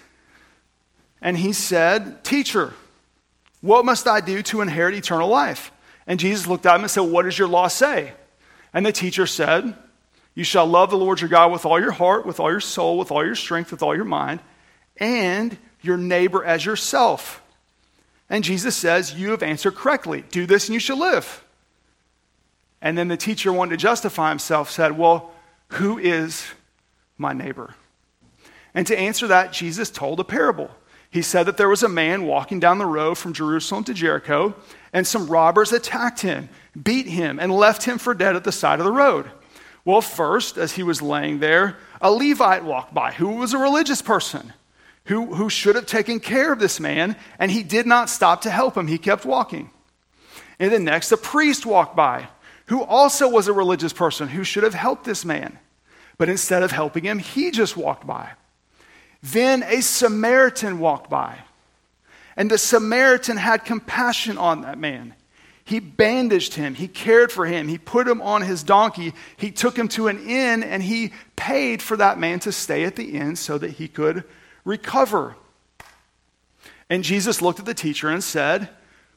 And 1.20 1.36
he 1.36 1.52
said, 1.52 2.24
Teacher, 2.24 2.72
what 3.60 3.84
must 3.84 4.08
I 4.08 4.20
do 4.22 4.42
to 4.44 4.62
inherit 4.62 4.94
eternal 4.94 5.28
life? 5.28 5.70
And 6.06 6.18
Jesus 6.18 6.46
looked 6.46 6.64
at 6.64 6.76
him 6.76 6.80
and 6.80 6.90
said, 6.90 7.02
What 7.02 7.24
does 7.24 7.38
your 7.38 7.48
law 7.48 7.68
say? 7.68 8.14
And 8.72 8.86
the 8.86 8.92
teacher 8.92 9.26
said, 9.26 9.76
you 10.34 10.44
shall 10.44 10.66
love 10.66 10.90
the 10.90 10.96
Lord 10.96 11.20
your 11.20 11.28
God 11.28 11.52
with 11.52 11.66
all 11.66 11.78
your 11.78 11.92
heart, 11.92 12.24
with 12.24 12.40
all 12.40 12.50
your 12.50 12.60
soul, 12.60 12.96
with 12.96 13.10
all 13.10 13.24
your 13.24 13.34
strength, 13.34 13.70
with 13.70 13.82
all 13.82 13.94
your 13.94 14.06
mind, 14.06 14.40
and 14.96 15.56
your 15.82 15.98
neighbor 15.98 16.42
as 16.42 16.64
yourself. 16.64 17.41
And 18.32 18.42
Jesus 18.42 18.74
says, 18.74 19.14
You 19.14 19.30
have 19.32 19.42
answered 19.42 19.74
correctly. 19.74 20.24
Do 20.30 20.46
this 20.46 20.66
and 20.66 20.74
you 20.74 20.80
shall 20.80 20.98
live. 20.98 21.44
And 22.80 22.96
then 22.96 23.08
the 23.08 23.16
teacher, 23.16 23.52
wanting 23.52 23.76
to 23.78 23.82
justify 23.82 24.30
himself, 24.30 24.70
said, 24.70 24.96
Well, 24.96 25.30
who 25.68 25.98
is 25.98 26.46
my 27.18 27.34
neighbor? 27.34 27.74
And 28.74 28.86
to 28.86 28.98
answer 28.98 29.26
that, 29.26 29.52
Jesus 29.52 29.90
told 29.90 30.18
a 30.18 30.24
parable. 30.24 30.70
He 31.10 31.20
said 31.20 31.44
that 31.44 31.58
there 31.58 31.68
was 31.68 31.82
a 31.82 31.90
man 31.90 32.24
walking 32.24 32.58
down 32.58 32.78
the 32.78 32.86
road 32.86 33.18
from 33.18 33.34
Jerusalem 33.34 33.84
to 33.84 33.92
Jericho, 33.92 34.54
and 34.94 35.06
some 35.06 35.26
robbers 35.26 35.70
attacked 35.70 36.22
him, 36.22 36.48
beat 36.82 37.06
him, 37.06 37.38
and 37.38 37.52
left 37.52 37.82
him 37.82 37.98
for 37.98 38.14
dead 38.14 38.34
at 38.34 38.44
the 38.44 38.50
side 38.50 38.78
of 38.78 38.86
the 38.86 38.92
road. 38.92 39.30
Well, 39.84 40.00
first, 40.00 40.56
as 40.56 40.72
he 40.72 40.82
was 40.82 41.02
laying 41.02 41.40
there, 41.40 41.76
a 42.00 42.10
Levite 42.10 42.64
walked 42.64 42.94
by 42.94 43.12
who 43.12 43.36
was 43.36 43.52
a 43.52 43.58
religious 43.58 44.00
person 44.00 44.54
who, 45.06 45.34
who 45.34 45.50
should 45.50 45.74
have 45.74 45.86
taken 45.86 46.20
care 46.20 46.52
of 46.52 46.58
this 46.58 46.78
man, 46.78 47.16
and 47.38 47.50
he 47.50 47.62
did 47.62 47.86
not 47.86 48.08
stop 48.08 48.42
to 48.42 48.50
help 48.50 48.76
him. 48.76 48.86
He 48.86 48.98
kept 48.98 49.24
walking. 49.24 49.70
And 50.58 50.72
then 50.72 50.84
next, 50.84 51.10
a 51.10 51.16
priest 51.16 51.66
walked 51.66 51.96
by 51.96 52.28
who 52.66 52.82
also 52.82 53.28
was 53.28 53.48
a 53.48 53.52
religious 53.52 53.92
person 53.92 54.28
who 54.28 54.44
should 54.44 54.62
have 54.62 54.74
helped 54.74 55.04
this 55.04 55.24
man. 55.24 55.58
But 56.18 56.28
instead 56.28 56.62
of 56.62 56.70
helping 56.70 57.04
him, 57.04 57.18
he 57.18 57.50
just 57.50 57.76
walked 57.76 58.06
by. 58.06 58.30
Then 59.22 59.62
a 59.62 59.80
Samaritan 59.80 60.78
walked 60.78 61.10
by, 61.10 61.38
and 62.36 62.50
the 62.50 62.58
Samaritan 62.58 63.36
had 63.36 63.64
compassion 63.64 64.38
on 64.38 64.62
that 64.62 64.78
man. 64.78 65.14
He 65.64 65.78
bandaged 65.78 66.54
him, 66.54 66.74
he 66.74 66.88
cared 66.88 67.30
for 67.30 67.46
him, 67.46 67.68
he 67.68 67.78
put 67.78 68.08
him 68.08 68.20
on 68.20 68.42
his 68.42 68.62
donkey, 68.64 69.14
he 69.36 69.52
took 69.52 69.78
him 69.78 69.86
to 69.88 70.08
an 70.08 70.18
inn, 70.26 70.64
and 70.64 70.82
he 70.82 71.12
paid 71.36 71.80
for 71.82 71.96
that 71.96 72.18
man 72.18 72.40
to 72.40 72.52
stay 72.52 72.84
at 72.84 72.96
the 72.96 73.16
inn 73.16 73.36
so 73.36 73.58
that 73.58 73.72
he 73.72 73.86
could 73.86 74.24
recover. 74.64 75.36
And 76.90 77.04
Jesus 77.04 77.40
looked 77.40 77.58
at 77.58 77.66
the 77.66 77.74
teacher 77.74 78.08
and 78.08 78.22
said, 78.22 78.68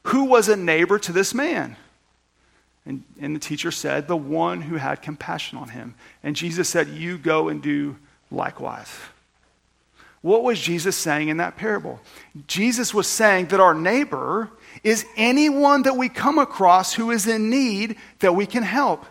Who 0.04 0.24
was 0.24 0.48
a 0.48 0.56
neighbor 0.56 0.98
to 1.00 1.12
this 1.12 1.34
man? 1.34 1.76
And, 2.86 3.02
and 3.20 3.34
the 3.34 3.40
teacher 3.40 3.70
said, 3.70 4.06
The 4.06 4.16
one 4.16 4.62
who 4.62 4.76
had 4.76 5.02
compassion 5.02 5.58
on 5.58 5.68
him. 5.68 5.94
And 6.22 6.36
Jesus 6.36 6.68
said, 6.68 6.88
You 6.88 7.18
go 7.18 7.48
and 7.48 7.62
do 7.62 7.96
likewise. 8.30 8.90
What 10.22 10.42
was 10.42 10.60
Jesus 10.60 10.96
saying 10.96 11.28
in 11.28 11.36
that 11.36 11.56
parable? 11.56 12.00
Jesus 12.46 12.92
was 12.92 13.06
saying 13.06 13.46
that 13.46 13.60
our 13.60 13.74
neighbor 13.74 14.50
is 14.82 15.06
anyone 15.16 15.82
that 15.82 15.96
we 15.96 16.08
come 16.08 16.38
across 16.38 16.94
who 16.94 17.10
is 17.10 17.26
in 17.26 17.50
need 17.50 17.96
that 18.20 18.34
we 18.34 18.46
can 18.46 18.62
help, 18.62 19.06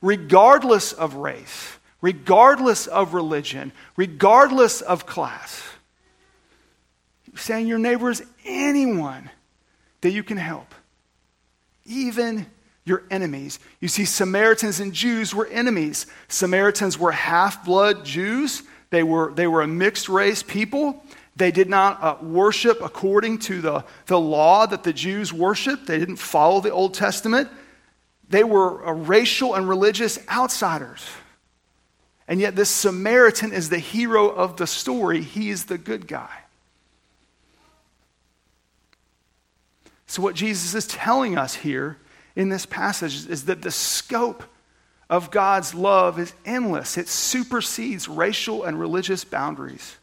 regardless 0.00 0.92
of 0.92 1.14
race, 1.14 1.73
regardless 2.04 2.86
of 2.86 3.14
religion, 3.14 3.72
regardless 3.96 4.82
of 4.82 5.06
class. 5.06 5.62
Saying 7.34 7.66
your 7.66 7.78
neighbor 7.78 8.10
is 8.10 8.22
anyone 8.44 9.30
that 10.02 10.10
you 10.10 10.22
can 10.22 10.36
help, 10.36 10.74
even 11.86 12.44
your 12.84 13.04
enemies. 13.10 13.58
You 13.80 13.88
see, 13.88 14.04
Samaritans 14.04 14.80
and 14.80 14.92
Jews 14.92 15.34
were 15.34 15.46
enemies. 15.46 16.06
Samaritans 16.28 16.98
were 16.98 17.10
half 17.10 17.64
blood 17.64 18.04
Jews, 18.04 18.62
they 18.90 19.02
were, 19.02 19.32
they 19.32 19.46
were 19.46 19.62
a 19.62 19.66
mixed 19.66 20.10
race 20.10 20.42
people. 20.42 21.02
They 21.36 21.50
did 21.50 21.70
not 21.70 22.02
uh, 22.02 22.16
worship 22.22 22.82
according 22.82 23.38
to 23.38 23.62
the, 23.62 23.84
the 24.06 24.20
law 24.20 24.66
that 24.66 24.84
the 24.84 24.92
Jews 24.92 25.32
worshiped, 25.32 25.86
they 25.86 25.98
didn't 25.98 26.16
follow 26.16 26.60
the 26.60 26.70
Old 26.70 26.92
Testament. 26.92 27.48
They 28.28 28.44
were 28.44 28.86
uh, 28.86 28.92
racial 28.92 29.54
and 29.54 29.66
religious 29.66 30.18
outsiders. 30.28 31.00
And 32.26 32.40
yet, 32.40 32.56
this 32.56 32.70
Samaritan 32.70 33.52
is 33.52 33.68
the 33.68 33.78
hero 33.78 34.28
of 34.28 34.56
the 34.56 34.66
story. 34.66 35.20
He 35.20 35.50
is 35.50 35.66
the 35.66 35.78
good 35.78 36.08
guy. 36.08 36.44
So, 40.06 40.22
what 40.22 40.34
Jesus 40.34 40.74
is 40.74 40.86
telling 40.86 41.36
us 41.36 41.54
here 41.54 41.98
in 42.36 42.48
this 42.48 42.66
passage 42.66 43.28
is 43.28 43.44
that 43.44 43.62
the 43.62 43.70
scope 43.70 44.42
of 45.10 45.30
God's 45.30 45.74
love 45.74 46.18
is 46.18 46.32
endless, 46.46 46.96
it 46.96 47.08
supersedes 47.08 48.08
racial 48.08 48.64
and 48.64 48.80
religious 48.80 49.24
boundaries. 49.24 49.96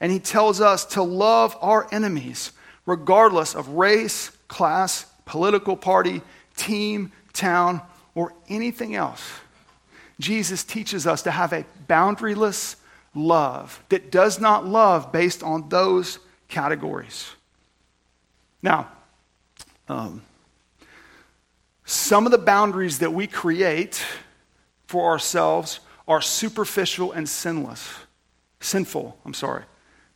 And 0.00 0.10
He 0.10 0.18
tells 0.18 0.60
us 0.60 0.84
to 0.86 1.02
love 1.02 1.56
our 1.60 1.86
enemies, 1.92 2.52
regardless 2.86 3.54
of 3.54 3.68
race, 3.68 4.30
class, 4.48 5.04
political 5.26 5.76
party, 5.76 6.22
team, 6.56 7.12
town, 7.32 7.82
or 8.14 8.32
anything 8.48 8.94
else. 8.94 9.30
Jesus 10.20 10.62
teaches 10.64 11.06
us 11.06 11.22
to 11.22 11.30
have 11.30 11.52
a 11.52 11.64
boundaryless 11.88 12.76
love 13.14 13.82
that 13.88 14.12
does 14.12 14.40
not 14.40 14.66
love 14.66 15.10
based 15.12 15.42
on 15.42 15.68
those 15.68 16.18
categories. 16.48 17.30
Now, 18.62 18.88
um, 19.88 20.22
some 21.84 22.26
of 22.26 22.32
the 22.32 22.38
boundaries 22.38 23.00
that 23.00 23.12
we 23.12 23.26
create 23.26 24.04
for 24.86 25.10
ourselves 25.10 25.80
are 26.06 26.20
superficial 26.20 27.12
and 27.12 27.28
sinless. 27.28 27.88
Sinful, 28.60 29.18
I'm 29.24 29.34
sorry. 29.34 29.64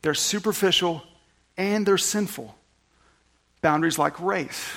They're 0.01 0.13
superficial 0.13 1.03
and 1.57 1.85
they're 1.85 1.97
sinful. 1.97 2.55
Boundaries 3.61 3.97
like 3.97 4.19
race. 4.19 4.71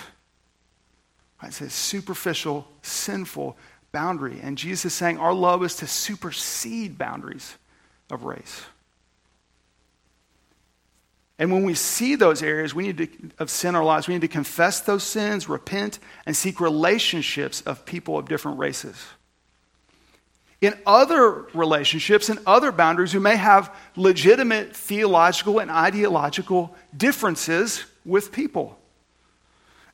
It's 1.42 1.60
a 1.60 1.70
superficial, 1.70 2.66
sinful 2.82 3.56
boundary. 3.92 4.40
And 4.42 4.58
Jesus 4.58 4.86
is 4.86 4.94
saying 4.94 5.18
our 5.18 5.34
love 5.34 5.62
is 5.64 5.76
to 5.76 5.86
supersede 5.86 6.98
boundaries 6.98 7.56
of 8.10 8.24
race. 8.24 8.62
And 11.38 11.52
when 11.52 11.62
we 11.62 11.74
see 11.74 12.16
those 12.16 12.42
areas 12.42 12.74
we 12.74 12.88
need 12.88 12.98
to, 12.98 13.08
of 13.38 13.50
sin 13.50 13.70
in 13.70 13.76
our 13.76 13.84
lives, 13.84 14.08
we 14.08 14.14
need 14.14 14.22
to 14.22 14.28
confess 14.28 14.80
those 14.80 15.04
sins, 15.04 15.48
repent, 15.48 15.98
and 16.26 16.36
seek 16.36 16.60
relationships 16.60 17.60
of 17.60 17.84
people 17.84 18.18
of 18.18 18.28
different 18.28 18.58
races. 18.58 18.96
In 20.60 20.76
other 20.84 21.46
relationships 21.54 22.28
and 22.28 22.40
other 22.44 22.72
boundaries, 22.72 23.14
we 23.14 23.20
may 23.20 23.36
have 23.36 23.74
legitimate 23.94 24.74
theological 24.74 25.60
and 25.60 25.70
ideological 25.70 26.74
differences 26.96 27.84
with 28.04 28.32
people. 28.32 28.77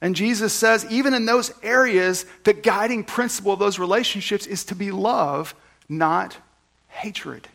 And 0.05 0.15
Jesus 0.15 0.53
says, 0.53 0.85
even 0.91 1.15
in 1.15 1.25
those 1.25 1.51
areas, 1.63 2.27
the 2.43 2.53
guiding 2.53 3.05
principle 3.05 3.55
of 3.55 3.59
those 3.59 3.79
relationships 3.79 4.47
is 4.47 4.63
to 4.67 4.75
be 4.75 4.91
love, 4.91 5.55
not 5.89 6.37
hatred. 6.89 7.49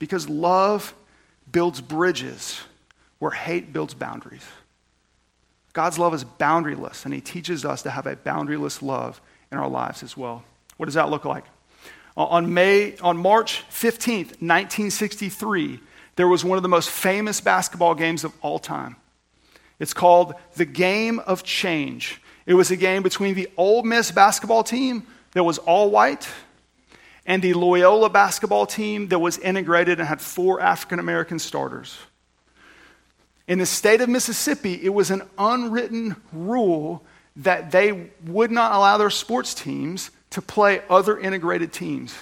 Because 0.00 0.28
love 0.28 0.92
builds 1.52 1.80
bridges 1.80 2.60
where 3.20 3.30
hate 3.30 3.72
builds 3.72 3.94
boundaries. 3.94 4.44
God's 5.74 5.96
love 5.96 6.12
is 6.12 6.24
boundaryless, 6.24 7.04
and 7.04 7.14
He 7.14 7.20
teaches 7.20 7.64
us 7.64 7.82
to 7.82 7.90
have 7.90 8.08
a 8.08 8.16
boundaryless 8.16 8.82
love 8.82 9.20
in 9.52 9.58
our 9.58 9.68
lives 9.68 10.02
as 10.02 10.16
well. 10.16 10.42
What 10.76 10.86
does 10.86 10.96
that 10.96 11.08
look 11.08 11.24
like? 11.24 11.44
Uh, 12.16 12.24
on, 12.24 12.52
May, 12.52 12.96
on 12.96 13.16
March 13.16 13.62
15th, 13.70 14.40
1963, 14.40 15.78
there 16.16 16.26
was 16.26 16.44
one 16.44 16.58
of 16.58 16.64
the 16.64 16.68
most 16.68 16.90
famous 16.90 17.40
basketball 17.40 17.94
games 17.94 18.24
of 18.24 18.32
all 18.42 18.58
time. 18.58 18.96
It's 19.80 19.94
called 19.94 20.34
the 20.54 20.64
Game 20.64 21.18
of 21.18 21.42
Change. 21.42 22.22
It 22.46 22.54
was 22.54 22.70
a 22.70 22.76
game 22.76 23.02
between 23.02 23.34
the 23.34 23.48
Ole 23.56 23.82
Miss 23.82 24.12
basketball 24.12 24.62
team 24.62 25.06
that 25.32 25.42
was 25.42 25.58
all 25.58 25.90
white 25.90 26.28
and 27.26 27.42
the 27.42 27.54
Loyola 27.54 28.10
basketball 28.10 28.66
team 28.66 29.08
that 29.08 29.18
was 29.18 29.38
integrated 29.38 29.98
and 29.98 30.08
had 30.08 30.20
four 30.20 30.60
African 30.60 30.98
American 30.98 31.38
starters. 31.38 31.98
In 33.46 33.58
the 33.58 33.66
state 33.66 34.00
of 34.00 34.08
Mississippi, 34.08 34.80
it 34.82 34.90
was 34.90 35.10
an 35.10 35.22
unwritten 35.38 36.16
rule 36.32 37.04
that 37.36 37.70
they 37.70 38.10
would 38.26 38.50
not 38.50 38.72
allow 38.72 38.98
their 38.98 39.10
sports 39.10 39.54
teams 39.54 40.10
to 40.30 40.42
play 40.42 40.82
other 40.88 41.18
integrated 41.18 41.72
teams. 41.72 42.14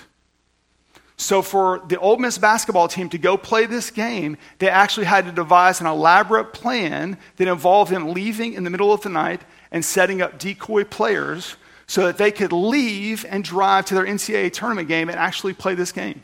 So, 1.21 1.43
for 1.43 1.83
the 1.89 1.99
Ole 1.99 2.17
Miss 2.17 2.39
basketball 2.39 2.87
team 2.87 3.09
to 3.09 3.19
go 3.19 3.37
play 3.37 3.67
this 3.67 3.91
game, 3.91 4.37
they 4.61 4.69
actually 4.69 5.07
had 5.07 5.25
to 5.25 5.33
devise 5.33 5.81
an 5.81 5.89
elaborate 5.89 6.53
plan 6.53 7.19
that 7.37 7.49
involved 7.49 7.91
them 7.91 8.13
leaving 8.15 8.53
in 8.53 8.63
the 8.63 8.71
middle 8.71 8.93
of 8.93 9.03
the 9.03 9.09
night 9.09 9.43
and 9.73 9.85
setting 9.85 10.23
up 10.23 10.39
decoy 10.39 10.85
players 10.85 11.57
so 11.89 12.07
that 12.07 12.19
they 12.19 12.31
could 12.31 12.53
leave 12.53 13.27
and 13.29 13.43
drive 13.43 13.87
to 13.87 13.95
their 13.95 14.05
NCAA 14.05 14.53
tournament 14.53 14.87
game 14.87 15.09
and 15.09 15.19
actually 15.19 15.55
play 15.55 15.75
this 15.75 15.91
game. 15.91 16.23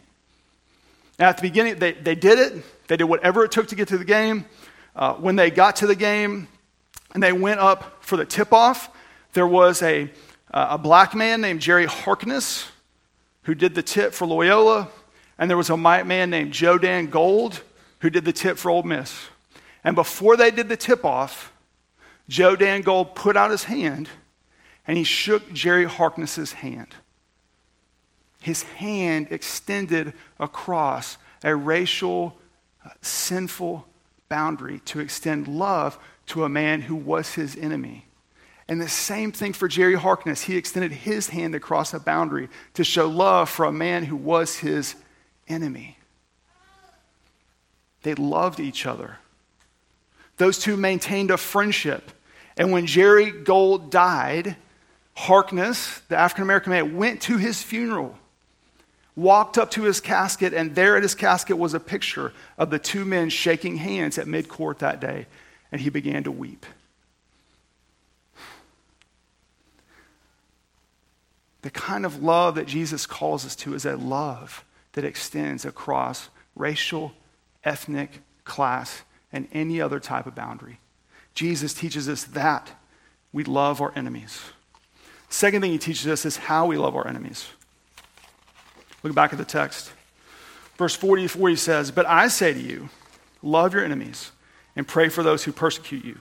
And 1.18 1.26
at 1.26 1.38
the 1.38 1.42
beginning, 1.42 1.80
they, 1.80 1.92
they 1.92 2.14
did 2.14 2.38
it. 2.38 2.64
They 2.86 2.96
did 2.96 3.04
whatever 3.04 3.44
it 3.44 3.50
took 3.50 3.66
to 3.68 3.74
get 3.74 3.88
to 3.88 3.98
the 3.98 4.04
game. 4.04 4.44
Uh, 4.94 5.14
when 5.14 5.34
they 5.34 5.50
got 5.50 5.74
to 5.76 5.88
the 5.88 5.96
game 5.96 6.46
and 7.14 7.22
they 7.22 7.32
went 7.32 7.58
up 7.58 8.04
for 8.04 8.16
the 8.16 8.24
tip 8.24 8.52
off, 8.52 8.90
there 9.32 9.46
was 9.46 9.82
a, 9.82 10.08
uh, 10.52 10.68
a 10.70 10.78
black 10.78 11.16
man 11.16 11.40
named 11.40 11.60
Jerry 11.60 11.86
Harkness 11.86 12.68
who 13.44 13.54
did 13.54 13.74
the 13.74 13.82
tip 13.82 14.12
for 14.12 14.26
Loyola, 14.26 14.88
and 15.38 15.48
there 15.48 15.56
was 15.56 15.70
a 15.70 15.76
man 15.76 16.30
named 16.30 16.52
Joe 16.52 16.78
Dan 16.78 17.06
Gold 17.06 17.62
who 18.00 18.10
did 18.10 18.24
the 18.24 18.32
tip 18.32 18.58
for 18.58 18.70
Ole 18.70 18.82
Miss. 18.82 19.28
And 19.82 19.94
before 19.96 20.36
they 20.36 20.50
did 20.50 20.68
the 20.68 20.76
tip 20.76 21.04
off, 21.04 21.52
Joe 22.28 22.56
Dan 22.56 22.82
Gold 22.82 23.14
put 23.14 23.36
out 23.36 23.50
his 23.50 23.64
hand 23.64 24.08
and 24.86 24.96
he 24.96 25.04
shook 25.04 25.52
Jerry 25.52 25.84
Harkness's 25.84 26.52
hand. 26.52 26.94
His 28.40 28.62
hand 28.62 29.28
extended 29.30 30.12
across 30.38 31.16
a 31.42 31.56
racial, 31.56 32.36
uh, 32.84 32.90
sinful 33.00 33.86
boundary 34.28 34.80
to 34.86 35.00
extend 35.00 35.48
love 35.48 35.98
to 36.26 36.44
a 36.44 36.48
man 36.48 36.82
who 36.82 36.94
was 36.94 37.34
his 37.34 37.56
enemy. 37.56 38.06
And 38.68 38.80
the 38.80 38.88
same 38.88 39.30
thing 39.30 39.52
for 39.52 39.68
Jerry 39.68 39.94
Harkness. 39.94 40.42
He 40.42 40.56
extended 40.56 40.92
his 40.92 41.28
hand 41.28 41.54
across 41.54 41.92
a 41.92 42.00
boundary 42.00 42.48
to 42.74 42.84
show 42.84 43.08
love 43.08 43.50
for 43.50 43.66
a 43.66 43.72
man 43.72 44.04
who 44.04 44.16
was 44.16 44.56
his 44.56 44.94
enemy. 45.48 45.98
They 48.02 48.14
loved 48.14 48.60
each 48.60 48.86
other. 48.86 49.18
Those 50.36 50.58
two 50.58 50.76
maintained 50.76 51.30
a 51.30 51.36
friendship. 51.36 52.10
And 52.56 52.72
when 52.72 52.86
Jerry 52.86 53.30
Gold 53.30 53.90
died, 53.90 54.56
Harkness, 55.14 56.00
the 56.08 56.16
African 56.16 56.42
American 56.42 56.70
man, 56.70 56.96
went 56.96 57.22
to 57.22 57.36
his 57.36 57.62
funeral, 57.62 58.18
walked 59.14 59.58
up 59.58 59.70
to 59.72 59.82
his 59.82 60.00
casket, 60.00 60.52
and 60.52 60.74
there 60.74 60.96
at 60.96 61.02
his 61.02 61.14
casket 61.14 61.56
was 61.56 61.74
a 61.74 61.80
picture 61.80 62.32
of 62.58 62.70
the 62.70 62.78
two 62.78 63.04
men 63.04 63.30
shaking 63.30 63.76
hands 63.76 64.18
at 64.18 64.26
midcourt 64.26 64.78
that 64.78 65.00
day, 65.00 65.26
and 65.70 65.80
he 65.80 65.90
began 65.90 66.24
to 66.24 66.32
weep. 66.32 66.66
The 71.64 71.70
kind 71.70 72.04
of 72.04 72.22
love 72.22 72.56
that 72.56 72.66
Jesus 72.66 73.06
calls 73.06 73.46
us 73.46 73.56
to 73.56 73.72
is 73.72 73.86
a 73.86 73.96
love 73.96 74.66
that 74.92 75.02
extends 75.02 75.64
across 75.64 76.28
racial, 76.54 77.14
ethnic, 77.64 78.20
class, 78.44 79.00
and 79.32 79.48
any 79.50 79.80
other 79.80 79.98
type 79.98 80.26
of 80.26 80.34
boundary. 80.34 80.78
Jesus 81.32 81.72
teaches 81.72 82.06
us 82.06 82.24
that 82.24 82.72
we 83.32 83.44
love 83.44 83.80
our 83.80 83.94
enemies. 83.96 84.42
Second 85.30 85.62
thing 85.62 85.72
he 85.72 85.78
teaches 85.78 86.06
us 86.06 86.26
is 86.26 86.36
how 86.36 86.66
we 86.66 86.76
love 86.76 86.94
our 86.94 87.08
enemies. 87.08 87.48
Look 89.02 89.14
back 89.14 89.32
at 89.32 89.38
the 89.38 89.44
text. 89.46 89.90
Verse 90.76 90.94
44, 90.94 91.48
he 91.48 91.56
says, 91.56 91.90
But 91.90 92.04
I 92.04 92.28
say 92.28 92.52
to 92.52 92.60
you, 92.60 92.90
love 93.42 93.72
your 93.72 93.86
enemies 93.86 94.32
and 94.76 94.86
pray 94.86 95.08
for 95.08 95.22
those 95.22 95.44
who 95.44 95.52
persecute 95.52 96.04
you, 96.04 96.18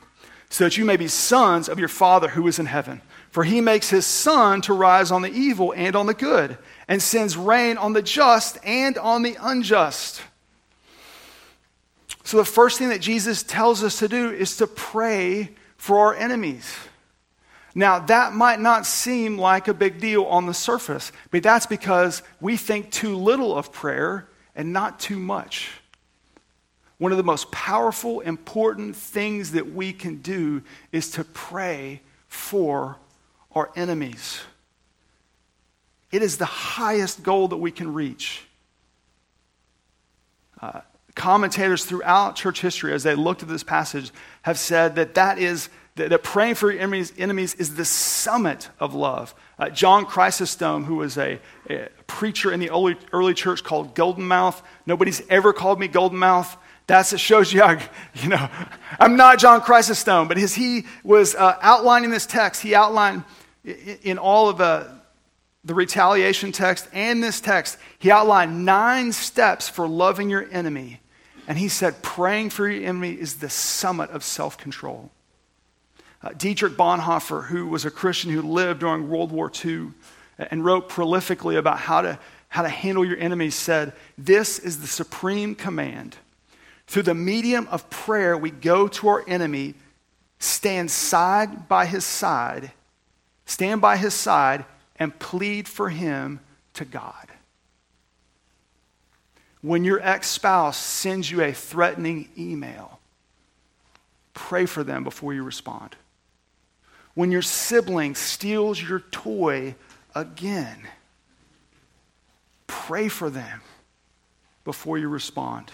so 0.49 0.63
that 0.63 0.77
you 0.77 0.85
may 0.85 0.95
be 0.95 1.09
sons 1.09 1.67
of 1.67 1.79
your 1.79 1.89
Father 1.89 2.29
who 2.29 2.47
is 2.47 2.59
in 2.59 2.67
heaven. 2.67 3.01
For 3.33 3.43
he 3.43 3.61
makes 3.61 3.89
his 3.89 4.05
sun 4.05 4.61
to 4.61 4.73
rise 4.73 5.09
on 5.09 5.23
the 5.23 5.31
evil 5.31 5.73
and 5.75 5.95
on 5.95 6.05
the 6.05 6.13
good, 6.13 6.55
and 6.87 7.01
sends 7.01 7.35
rain 7.35 7.77
on 7.77 7.93
the 7.93 8.03
just 8.03 8.59
and 8.63 8.95
on 8.95 9.23
the 9.23 9.35
unjust. 9.41 10.21
So, 12.23 12.37
the 12.37 12.45
first 12.45 12.77
thing 12.77 12.89
that 12.89 13.01
Jesus 13.01 13.41
tells 13.41 13.83
us 13.83 13.97
to 13.97 14.07
do 14.07 14.29
is 14.29 14.57
to 14.57 14.67
pray 14.67 15.49
for 15.77 15.97
our 15.97 16.13
enemies. 16.13 16.75
Now, 17.73 17.97
that 17.97 18.33
might 18.33 18.59
not 18.59 18.85
seem 18.85 19.39
like 19.39 19.67
a 19.67 19.73
big 19.73 19.99
deal 19.99 20.25
on 20.25 20.45
the 20.45 20.53
surface, 20.53 21.11
but 21.31 21.41
that's 21.41 21.65
because 21.65 22.21
we 22.39 22.55
think 22.55 22.91
too 22.91 23.17
little 23.17 23.57
of 23.57 23.71
prayer 23.71 24.29
and 24.55 24.71
not 24.71 24.99
too 24.99 25.17
much. 25.17 25.71
One 26.99 27.11
of 27.11 27.17
the 27.17 27.23
most 27.23 27.51
powerful, 27.51 28.19
important 28.19 28.95
things 28.95 29.53
that 29.53 29.73
we 29.73 29.91
can 29.91 30.17
do 30.17 30.61
is 30.91 31.09
to 31.11 31.23
pray 31.23 32.01
for 32.27 32.97
our 33.55 33.71
enemies. 33.75 34.41
It 36.11 36.21
is 36.21 36.37
the 36.37 36.45
highest 36.45 37.23
goal 37.23 37.47
that 37.49 37.57
we 37.57 37.71
can 37.71 37.93
reach. 37.93 38.45
Uh, 40.61 40.81
commentators 41.15 41.85
throughout 41.85 42.35
church 42.35 42.61
history, 42.61 42.93
as 42.93 43.03
they 43.03 43.15
looked 43.15 43.43
at 43.43 43.49
this 43.49 43.63
passage, 43.63 44.11
have 44.43 44.57
said 44.57 44.95
that 44.95 45.15
that 45.15 45.37
is 45.37 45.69
that, 45.95 46.09
that 46.09 46.23
praying 46.23 46.55
for 46.55 46.71
your 46.71 46.81
enemies, 46.81 47.13
enemies, 47.17 47.53
is 47.55 47.75
the 47.75 47.85
summit 47.85 48.69
of 48.79 48.93
love. 48.95 49.35
Uh, 49.59 49.69
John 49.69 50.05
Chrysostom, 50.05 50.85
who 50.85 50.95
was 50.95 51.17
a, 51.17 51.39
a, 51.69 51.89
preacher 52.07 52.51
in 52.51 52.59
the 52.59 52.69
early, 52.69 52.97
early 53.11 53.33
church 53.33 53.63
called 53.63 53.95
Golden 53.95 54.25
Mouth, 54.25 54.61
nobody's 54.85 55.21
ever 55.29 55.53
called 55.53 55.79
me 55.79 55.87
Golden 55.87 56.17
Mouth. 56.17 56.57
That's 56.87 57.13
it 57.13 57.19
shows 57.19 57.53
you 57.53 57.61
how, 57.63 57.79
you 58.15 58.29
know, 58.29 58.49
I'm 58.99 59.15
not 59.15 59.39
John 59.39 59.61
Chrysostom, 59.61 60.27
but 60.27 60.37
as 60.37 60.55
he 60.55 60.85
was 61.03 61.35
uh, 61.35 61.57
outlining 61.61 62.09
this 62.09 62.25
text, 62.25 62.61
he 62.61 62.73
outlined 62.73 63.23
in, 63.63 64.17
all 64.17 64.49
of 64.49 64.57
the, 64.57 64.89
the 65.63 65.73
retaliation 65.73 66.51
text 66.51 66.87
and 66.93 67.23
this 67.23 67.39
text, 67.39 67.77
he 67.99 68.11
outlined 68.11 68.65
nine 68.65 69.11
steps 69.11 69.69
for 69.69 69.87
loving 69.87 70.29
your 70.29 70.47
enemy. 70.51 70.99
And 71.47 71.57
he 71.57 71.67
said, 71.67 72.01
praying 72.01 72.51
for 72.51 72.69
your 72.69 72.83
enemy 72.83 73.11
is 73.11 73.35
the 73.35 73.49
summit 73.49 74.09
of 74.11 74.23
self 74.23 74.57
control. 74.57 75.11
Uh, 76.21 76.29
Dietrich 76.37 76.73
Bonhoeffer, 76.73 77.45
who 77.47 77.67
was 77.67 77.83
a 77.83 77.91
Christian 77.91 78.31
who 78.31 78.41
lived 78.41 78.79
during 78.79 79.09
World 79.09 79.31
War 79.31 79.51
II 79.63 79.89
and 80.37 80.63
wrote 80.63 80.89
prolifically 80.89 81.57
about 81.57 81.79
how 81.79 82.01
to, 82.01 82.17
how 82.47 82.61
to 82.61 82.69
handle 82.69 83.03
your 83.03 83.17
enemies, 83.17 83.55
said, 83.55 83.93
This 84.17 84.57
is 84.57 84.79
the 84.79 84.87
supreme 84.87 85.53
command. 85.53 86.17
Through 86.87 87.03
the 87.03 87.13
medium 87.13 87.67
of 87.71 87.89
prayer, 87.89 88.37
we 88.37 88.51
go 88.51 88.87
to 88.87 89.07
our 89.09 89.23
enemy, 89.27 89.75
stand 90.39 90.91
side 90.91 91.67
by 91.67 91.85
his 91.85 92.05
side, 92.05 92.71
stand 93.45 93.81
by 93.81 93.97
his 93.97 94.13
side, 94.13 94.65
and 94.97 95.17
plead 95.19 95.67
for 95.67 95.89
him 95.89 96.39
to 96.73 96.85
God. 96.85 97.27
When 99.61 99.83
your 99.83 100.01
ex 100.01 100.29
spouse 100.29 100.77
sends 100.77 101.31
you 101.31 101.41
a 101.41 101.53
threatening 101.53 102.29
email, 102.37 102.99
pray 104.33 104.65
for 104.65 104.83
them 104.83 105.03
before 105.03 105.33
you 105.33 105.43
respond 105.43 105.95
when 107.13 107.31
your 107.31 107.41
sibling 107.41 108.15
steals 108.15 108.81
your 108.81 108.99
toy 108.99 109.75
again. 110.15 110.87
Pray 112.67 113.07
for 113.07 113.29
them 113.29 113.61
before 114.65 114.97
you 114.97 115.07
respond. 115.07 115.71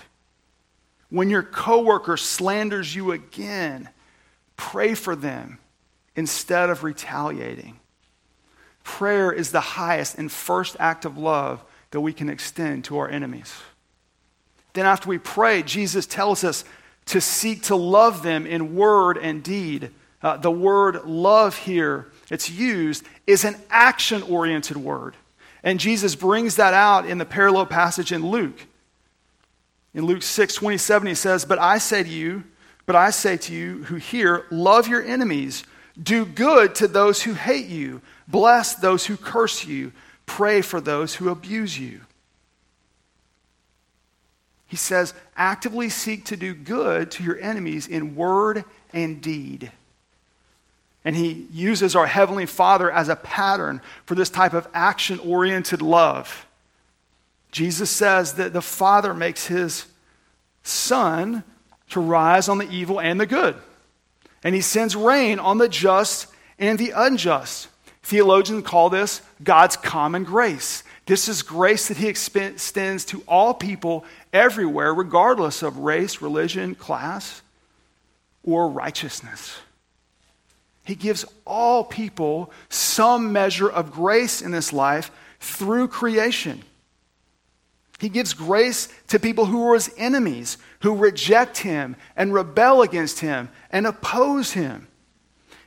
When 1.10 1.30
your 1.30 1.44
coworker 1.44 2.18
slanders 2.18 2.94
you 2.94 3.12
again, 3.12 3.90
pray 4.58 4.94
for 4.94 5.16
them 5.16 5.60
instead 6.20 6.70
of 6.70 6.84
retaliating. 6.84 7.80
Prayer 8.84 9.32
is 9.32 9.52
the 9.52 9.60
highest 9.60 10.18
and 10.18 10.30
first 10.30 10.76
act 10.80 11.06
of 11.06 11.18
love 11.18 11.64
that 11.92 12.02
we 12.02 12.14
can 12.14 12.30
extend 12.30 12.84
to 12.86 12.98
our 12.98 13.10
enemies. 13.10 13.54
Then, 14.74 14.86
after 14.86 15.10
we 15.10 15.18
pray, 15.18 15.64
Jesus 15.64 16.06
tells 16.06 16.44
us 16.44 16.64
to 17.08 17.20
seek 17.20 17.64
to 17.64 17.76
love 17.76 18.22
them 18.22 18.46
in 18.46 18.76
word 18.76 19.18
and 19.18 19.42
deed 19.42 19.92
uh, 20.22 20.38
the 20.38 20.52
word 20.52 21.06
love 21.06 21.56
here, 21.58 22.08
it's 22.30 22.50
used, 22.50 23.06
is 23.26 23.46
an 23.46 23.56
action 23.70 24.22
oriented 24.24 24.78
word. 24.78 25.16
And 25.64 25.80
Jesus 25.80 26.16
brings 26.16 26.56
that 26.58 26.74
out 26.74 27.06
in 27.06 27.18
the 27.18 27.26
parallel 27.26 27.66
passage 27.66 28.12
in 28.12 28.30
Luke. 28.30 28.68
In 29.94 30.06
Luke 30.06 30.22
6 30.22 30.56
27, 30.56 31.08
he 31.08 31.16
says, 31.16 31.46
But 31.46 31.60
I 31.60 31.78
say 31.78 32.04
to 32.04 32.10
you, 32.10 32.44
but 32.86 32.96
I 32.96 33.12
say 33.12 33.38
to 33.38 33.54
you 33.54 33.84
who 33.86 33.96
hear, 33.96 34.46
love 34.52 34.88
your 34.88 35.04
enemies, 35.04 35.64
do 36.02 36.26
good 36.26 36.76
to 36.76 36.88
those 36.88 37.22
who 37.22 37.34
hate 37.34 37.68
you, 37.68 38.02
bless 38.28 38.76
those 38.76 39.06
who 39.06 39.18
curse 39.18 39.66
you, 39.66 39.92
pray 40.26 40.62
for 40.62 40.80
those 40.80 41.16
who 41.16 41.30
abuse 41.30 41.78
you. 41.78 42.02
He 44.68 44.78
says, 44.78 45.14
actively 45.36 45.90
seek 45.90 46.26
to 46.26 46.38
do 46.38 46.54
good 46.54 47.10
to 47.12 47.24
your 47.24 47.40
enemies 47.40 47.88
in 47.88 48.16
word 48.16 48.64
and 48.94 49.20
deed. 49.20 49.72
And 51.04 51.16
he 51.16 51.48
uses 51.52 51.96
our 51.96 52.06
Heavenly 52.06 52.46
Father 52.46 52.92
as 52.92 53.10
a 53.10 53.16
pattern 53.16 53.82
for 54.06 54.16
this 54.16 54.30
type 54.30 54.54
of 54.54 54.68
action 54.74 55.20
oriented 55.20 55.82
love. 55.82 56.46
Jesus 57.52 57.90
says 57.90 58.34
that 58.34 58.54
the 58.54 58.62
Father 58.62 59.14
makes 59.14 59.48
his 59.48 59.86
sun 60.62 61.44
to 61.90 62.00
rise 62.00 62.48
on 62.48 62.60
the 62.60 62.70
evil 62.70 63.00
and 63.02 63.20
the 63.20 63.26
good. 63.26 63.56
And 64.44 64.56
he 64.56 64.62
sends 64.62 64.96
rain 64.96 65.40
on 65.40 65.58
the 65.58 65.70
just 65.70 66.28
and 66.58 66.78
the 66.78 66.92
unjust. 66.96 67.68
Theologians 68.04 68.66
call 68.66 68.90
this 68.90 69.22
God's 69.44 69.78
common 69.78 70.24
grace. 70.24 70.84
This 71.06 71.28
is 71.28 71.42
grace 71.42 71.88
that 71.88 71.98
he 71.98 72.08
extends 72.08 73.06
to 73.06 73.24
all 73.28 73.54
people 73.54 74.06
everywhere, 74.32 74.94
regardless 74.94 75.64
of 75.64 75.78
race, 75.78 76.22
religion, 76.22 76.76
class, 76.76 77.42
or 78.44 78.70
righteousness. 78.70 79.60
He 80.86 80.96
gives 80.96 81.26
all 81.46 81.84
people 81.84 82.52
some 82.70 83.32
measure 83.34 83.70
of 83.70 83.92
grace 83.92 84.42
in 84.42 84.52
this 84.52 84.72
life 84.74 85.12
through 85.40 85.88
creation. 85.88 86.64
He 88.00 88.10
gives 88.10 88.34
grace 88.34 88.88
to 89.10 89.20
people 89.20 89.46
who 89.46 89.70
are 89.70 89.74
his 89.74 89.92
enemies, 89.98 90.58
who 90.82 90.96
reject 90.96 91.60
him 91.60 91.96
and 92.16 92.34
rebel 92.34 92.82
against 92.82 93.20
him 93.20 93.50
and 93.72 93.86
oppose 93.86 94.54
him. 94.54 94.88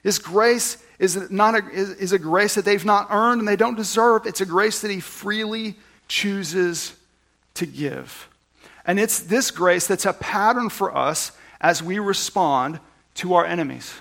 His 0.02 0.18
grace 0.18 0.82
is, 0.98 1.30
not 1.30 1.54
a, 1.54 1.68
is 1.68 2.12
a 2.12 2.18
grace 2.18 2.54
that 2.54 2.64
they've 2.64 2.84
not 2.84 3.08
earned 3.10 3.40
and 3.40 3.46
they 3.46 3.56
don't 3.56 3.76
deserve. 3.76 4.26
It's 4.26 4.40
a 4.40 4.46
grace 4.46 4.80
that 4.80 4.90
he 4.90 5.00
freely 5.00 5.76
chooses 6.08 6.94
to 7.54 7.66
give. 7.66 8.28
And 8.86 8.98
it's 8.98 9.20
this 9.20 9.50
grace 9.50 9.86
that's 9.86 10.06
a 10.06 10.12
pattern 10.12 10.70
for 10.70 10.96
us 10.96 11.32
as 11.60 11.82
we 11.82 11.98
respond 11.98 12.80
to 13.16 13.34
our 13.34 13.44
enemies. 13.44 13.92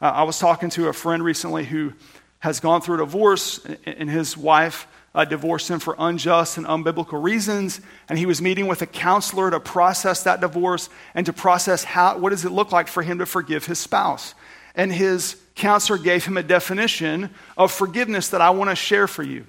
Uh, 0.00 0.06
I 0.06 0.22
was 0.24 0.38
talking 0.38 0.68
to 0.70 0.88
a 0.88 0.92
friend 0.92 1.24
recently 1.24 1.64
who 1.64 1.94
has 2.40 2.60
gone 2.60 2.80
through 2.80 2.96
a 2.96 2.98
divorce, 2.98 3.64
and 3.86 4.10
his 4.10 4.36
wife 4.36 4.86
uh, 5.14 5.24
divorced 5.24 5.68
him 5.68 5.78
for 5.78 5.94
unjust 5.98 6.56
and 6.56 6.66
unbiblical 6.66 7.22
reasons. 7.22 7.80
And 8.08 8.18
he 8.18 8.26
was 8.26 8.40
meeting 8.40 8.66
with 8.66 8.82
a 8.82 8.86
counselor 8.86 9.50
to 9.50 9.60
process 9.60 10.22
that 10.24 10.40
divorce 10.40 10.88
and 11.14 11.26
to 11.26 11.32
process 11.32 11.84
how, 11.84 12.18
what 12.18 12.30
does 12.30 12.44
it 12.44 12.52
look 12.52 12.72
like 12.72 12.88
for 12.88 13.02
him 13.02 13.18
to 13.18 13.26
forgive 13.26 13.66
his 13.66 13.78
spouse. 13.78 14.34
And 14.74 14.92
his 14.92 15.36
counselor 15.54 15.98
gave 15.98 16.24
him 16.24 16.36
a 16.36 16.42
definition 16.42 17.30
of 17.56 17.70
forgiveness 17.70 18.28
that 18.28 18.40
I 18.40 18.50
want 18.50 18.70
to 18.70 18.76
share 18.76 19.06
for 19.06 19.22
you. 19.22 19.44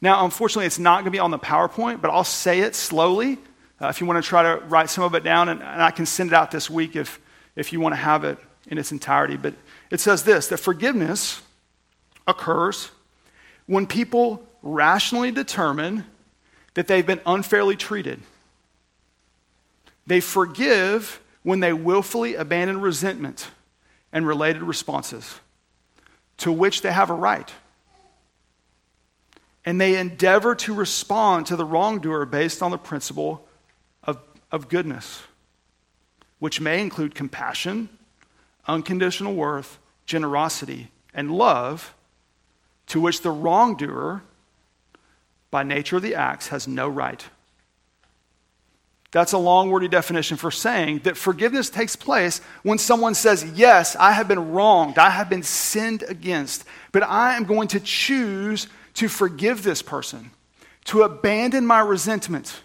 Now, 0.00 0.24
unfortunately, 0.24 0.66
it's 0.66 0.78
not 0.78 0.96
going 0.96 1.06
to 1.06 1.10
be 1.10 1.18
on 1.18 1.30
the 1.30 1.38
PowerPoint, 1.38 2.00
but 2.00 2.10
I'll 2.10 2.24
say 2.24 2.60
it 2.60 2.74
slowly. 2.74 3.38
Uh, 3.80 3.88
if 3.88 4.00
you 4.00 4.06
want 4.06 4.22
to 4.22 4.26
try 4.26 4.42
to 4.42 4.62
write 4.66 4.88
some 4.88 5.04
of 5.04 5.14
it 5.14 5.24
down, 5.24 5.50
and, 5.50 5.62
and 5.62 5.82
I 5.82 5.90
can 5.90 6.06
send 6.06 6.30
it 6.30 6.34
out 6.34 6.50
this 6.50 6.70
week 6.70 6.96
if, 6.96 7.20
if 7.54 7.72
you 7.72 7.80
want 7.80 7.92
to 7.92 7.96
have 7.96 8.24
it 8.24 8.38
in 8.68 8.78
its 8.78 8.92
entirety. 8.92 9.36
But 9.36 9.54
it 9.90 10.00
says 10.00 10.22
this 10.22 10.48
that 10.48 10.58
forgiveness 10.58 11.42
occurs 12.26 12.90
when 13.66 13.86
people 13.86 14.45
rationally 14.74 15.30
determine 15.30 16.04
that 16.74 16.86
they've 16.88 17.06
been 17.06 17.20
unfairly 17.24 17.76
treated. 17.76 18.20
They 20.06 20.20
forgive 20.20 21.20
when 21.42 21.60
they 21.60 21.72
willfully 21.72 22.34
abandon 22.34 22.80
resentment 22.80 23.48
and 24.12 24.26
related 24.26 24.62
responses 24.62 25.40
to 26.38 26.52
which 26.52 26.82
they 26.82 26.92
have 26.92 27.10
a 27.10 27.14
right. 27.14 27.50
and 29.66 29.80
they 29.80 29.98
endeavor 29.98 30.54
to 30.54 30.72
respond 30.72 31.46
to 31.46 31.56
the 31.56 31.64
wrongdoer 31.64 32.24
based 32.24 32.62
on 32.62 32.70
the 32.70 32.78
principle 32.78 33.46
of, 34.04 34.18
of 34.52 34.68
goodness, 34.68 35.22
which 36.38 36.60
may 36.60 36.80
include 36.80 37.14
compassion, 37.14 37.88
unconditional 38.68 39.34
worth, 39.34 39.78
generosity, 40.06 40.92
and 41.12 41.32
love, 41.32 41.94
to 42.86 43.00
which 43.00 43.22
the 43.22 43.30
wrongdoer, 43.30 44.22
by 45.56 45.62
nature 45.62 45.96
of 45.96 46.02
the 46.02 46.16
acts, 46.16 46.48
has 46.48 46.68
no 46.68 46.86
right. 46.86 47.24
That's 49.10 49.32
a 49.32 49.38
long, 49.38 49.70
wordy 49.70 49.88
definition 49.88 50.36
for 50.36 50.50
saying 50.50 50.98
that 51.04 51.16
forgiveness 51.16 51.70
takes 51.70 51.96
place 51.96 52.42
when 52.62 52.76
someone 52.76 53.14
says, 53.14 53.42
Yes, 53.54 53.96
I 53.96 54.12
have 54.12 54.28
been 54.28 54.52
wronged, 54.52 54.98
I 54.98 55.08
have 55.08 55.30
been 55.30 55.42
sinned 55.42 56.02
against, 56.02 56.66
but 56.92 57.02
I 57.02 57.38
am 57.38 57.44
going 57.44 57.68
to 57.68 57.80
choose 57.80 58.66
to 58.96 59.08
forgive 59.08 59.62
this 59.62 59.80
person, 59.80 60.30
to 60.84 61.04
abandon 61.04 61.64
my 61.64 61.80
resentment, 61.80 62.60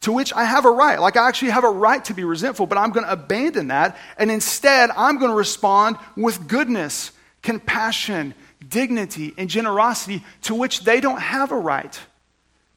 to 0.00 0.10
which 0.10 0.32
I 0.32 0.42
have 0.42 0.64
a 0.64 0.72
right. 0.72 1.00
Like, 1.00 1.16
I 1.16 1.28
actually 1.28 1.52
have 1.52 1.62
a 1.62 1.70
right 1.70 2.04
to 2.06 2.14
be 2.14 2.24
resentful, 2.24 2.66
but 2.66 2.78
I'm 2.78 2.90
going 2.90 3.06
to 3.06 3.12
abandon 3.12 3.68
that. 3.68 3.96
And 4.18 4.28
instead, 4.28 4.90
I'm 4.96 5.20
going 5.20 5.30
to 5.30 5.36
respond 5.36 5.98
with 6.16 6.48
goodness, 6.48 7.12
compassion, 7.42 8.34
dignity, 8.66 9.34
and 9.36 9.50
generosity 9.50 10.24
to 10.42 10.54
which 10.54 10.84
they 10.84 11.00
don't 11.00 11.20
have 11.20 11.52
a 11.52 11.58
right 11.58 11.98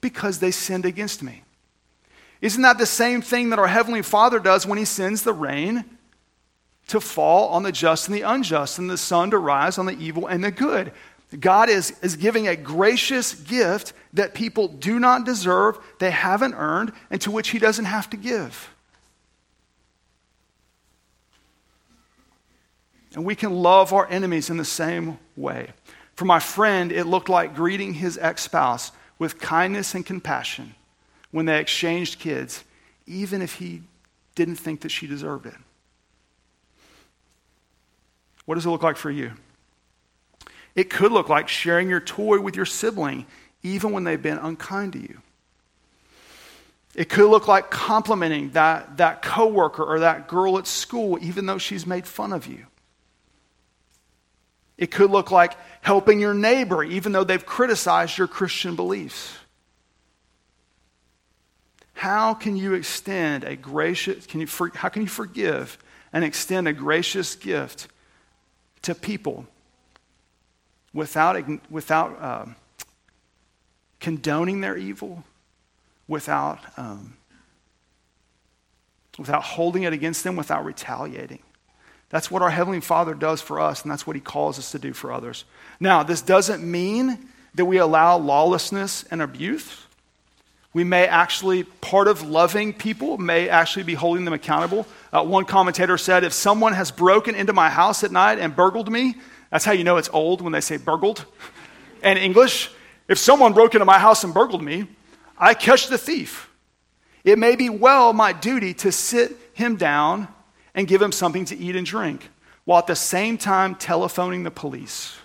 because 0.02 0.40
they 0.40 0.52
sinned 0.52 0.86
against 0.86 1.24
me. 1.24 1.44
Isn't 2.42 2.64
that 2.64 2.78
the 2.78 2.86
same 2.86 3.22
thing 3.22 3.50
that 3.50 3.60
our 3.60 3.68
Heavenly 3.68 4.02
Father 4.02 4.40
does 4.40 4.66
when 4.66 4.78
He 4.78 4.86
sends 4.86 5.24
the 5.24 5.34
rain 5.34 5.86
to 6.88 7.00
fall 7.00 7.50
on 7.50 7.64
the 7.64 7.72
just 7.72 8.08
and 8.08 8.16
the 8.16 8.22
unjust, 8.22 8.78
and 8.78 8.90
the 8.90 8.98
sun 8.98 9.32
to 9.32 9.38
rise 9.40 9.78
on 9.78 9.86
the 9.86 9.98
evil 9.98 10.28
and 10.28 10.44
the 10.44 10.52
good? 10.52 10.92
God 11.40 11.70
is, 11.70 11.98
is 12.02 12.16
giving 12.16 12.48
a 12.48 12.56
gracious 12.56 13.34
gift 13.34 13.94
that 14.14 14.34
people 14.34 14.68
do 14.68 15.00
not 15.00 15.26
deserve, 15.26 15.78
they 16.00 16.12
haven't 16.12 16.54
earned, 16.54 16.92
and 17.10 17.20
to 17.22 17.32
which 17.32 17.50
He 17.50 17.60
doesn't 17.60 17.86
have 17.86 18.10
to 18.12 18.18
give. 18.18 18.75
And 23.16 23.24
we 23.24 23.34
can 23.34 23.54
love 23.54 23.94
our 23.94 24.08
enemies 24.10 24.50
in 24.50 24.58
the 24.58 24.66
same 24.66 25.18
way. 25.38 25.70
For 26.16 26.26
my 26.26 26.40
friend, 26.40 26.92
it 26.92 27.06
looked 27.06 27.30
like 27.30 27.56
greeting 27.56 27.94
his 27.94 28.18
ex 28.18 28.44
spouse 28.44 28.92
with 29.18 29.40
kindness 29.40 29.96
and 29.96 30.06
compassion 30.06 30.76
when 31.32 31.46
they 31.46 31.60
exchanged 31.60 32.20
kids, 32.20 32.64
even 33.08 33.42
if 33.42 33.56
he 33.56 33.82
didn't 34.36 34.58
think 34.58 34.82
that 34.82 34.90
she 34.90 35.08
deserved 35.08 35.46
it. 35.46 35.56
What 38.46 38.56
does 38.56 38.66
it 38.66 38.70
look 38.70 38.84
like 38.84 38.98
for 38.98 39.10
you? 39.10 39.32
It 40.76 40.90
could 40.90 41.14
look 41.14 41.30
like 41.30 41.48
sharing 41.48 41.90
your 41.90 42.02
toy 42.02 42.42
with 42.42 42.58
your 42.58 42.66
sibling, 42.66 43.26
even 43.64 43.94
when 43.94 44.04
they've 44.04 44.22
been 44.22 44.38
unkind 44.38 44.94
to 44.94 45.00
you. 45.00 45.22
It 46.94 47.10
could 47.10 47.30
look 47.30 47.48
like 47.48 47.72
complimenting 47.72 48.52
that, 48.52 48.98
that 48.98 49.22
coworker 49.22 49.84
or 49.84 50.00
that 50.02 50.28
girl 50.28 50.58
at 50.58 50.68
school, 50.68 51.18
even 51.22 51.46
though 51.46 51.58
she's 51.58 51.86
made 51.86 52.06
fun 52.06 52.34
of 52.34 52.46
you. 52.46 52.66
It 54.78 54.92
could 54.92 55.10
look 55.10 55.32
like 55.32 55.54
helping 55.82 56.20
your 56.20 56.34
neighbor, 56.34 56.84
even 56.84 57.12
though 57.12 57.24
they've 57.24 57.46
criticized 57.46 58.18
your 58.18 58.28
Christian 58.28 58.76
beliefs. 58.76 59.38
How 61.94 62.34
can 62.34 62.58
you 62.58 62.74
extend 62.74 63.46
a 63.46 63.56
gracious, 63.56 64.26
can 64.26 64.42
you, 64.42 64.48
how 64.74 64.90
can 64.90 65.02
you 65.02 65.08
forgive 65.08 65.78
and 66.12 66.26
extend 66.26 66.68
a 66.68 66.74
gracious 66.74 67.36
gift 67.36 67.88
to 68.82 68.94
people 68.94 69.48
without, 70.94 71.42
without 71.70 72.22
uh, 72.22 72.46
condoning 74.00 74.62
their 74.62 74.78
evil, 74.78 75.24
without, 76.08 76.60
um, 76.78 77.18
without 79.18 79.44
holding 79.44 79.84
it 79.84 79.94
against 79.94 80.24
them, 80.24 80.36
without 80.36 80.66
retaliating. 80.66 81.42
That's 82.10 82.30
what 82.30 82.42
our 82.42 82.50
Heavenly 82.50 82.82
Father 82.82 83.14
does 83.14 83.42
for 83.42 83.60
us, 83.60 83.82
and 83.82 83.92
that's 83.92 84.06
what 84.06 84.16
He 84.16 84.22
calls 84.22 84.60
us 84.60 84.72
to 84.72 84.80
do 84.80 84.94
for 84.94 85.12
others. 85.12 85.46
Now, 85.80 86.04
this 86.04 86.22
doesn't 86.22 86.64
mean 86.64 87.30
that 87.56 87.66
we 87.66 87.78
allow 87.78 88.18
lawlessness 88.18 89.04
and 89.10 89.22
abuse. 89.22 89.86
We 90.74 90.84
may 90.84 91.08
actually, 91.08 91.64
part 91.64 92.08
of 92.08 92.22
loving 92.22 92.74
people 92.74 93.18
may 93.18 93.50
actually 93.50 93.84
be 93.84 93.94
holding 93.94 94.26
them 94.26 94.34
accountable. 94.34 94.86
Uh, 95.12 95.24
one 95.24 95.46
commentator 95.46 95.98
said, 95.98 96.24
If 96.24 96.34
someone 96.34 96.74
has 96.74 96.92
broken 96.92 97.34
into 97.34 97.54
my 97.54 97.70
house 97.70 98.04
at 98.04 98.12
night 98.12 98.40
and 98.40 98.56
burgled 98.56 98.92
me, 98.92 99.16
that's 99.50 99.64
how 99.64 99.72
you 99.72 99.86
know 99.86 99.98
it's 99.98 100.10
old 100.12 100.42
when 100.42 100.52
they 100.52 100.62
say 100.62 100.78
burgled. 100.78 101.26
And 102.04 102.20
English, 102.20 102.70
if 103.08 103.18
someone 103.18 103.54
broke 103.54 103.74
into 103.74 103.86
my 103.86 103.98
house 103.98 104.24
and 104.24 104.32
burgled 104.32 104.62
me, 104.62 104.86
I 105.40 105.56
catch 105.56 105.88
the 105.88 105.98
thief. 105.98 106.52
It 107.24 107.40
may 107.40 107.56
be 107.56 107.68
well 107.68 108.14
my 108.14 108.32
duty 108.32 108.76
to 108.76 108.92
sit 108.92 109.36
him 109.54 109.76
down 109.76 110.28
and 110.76 110.88
give 110.88 111.02
him 111.02 111.12
something 111.12 111.46
to 111.46 111.58
eat 111.58 111.76
and 111.76 111.88
drink, 111.88 112.30
while 112.66 112.80
at 112.80 112.88
the 112.88 112.96
same 112.96 113.38
time 113.38 113.74
telephoning 113.74 114.44
the 114.44 114.52
police. 114.52 115.16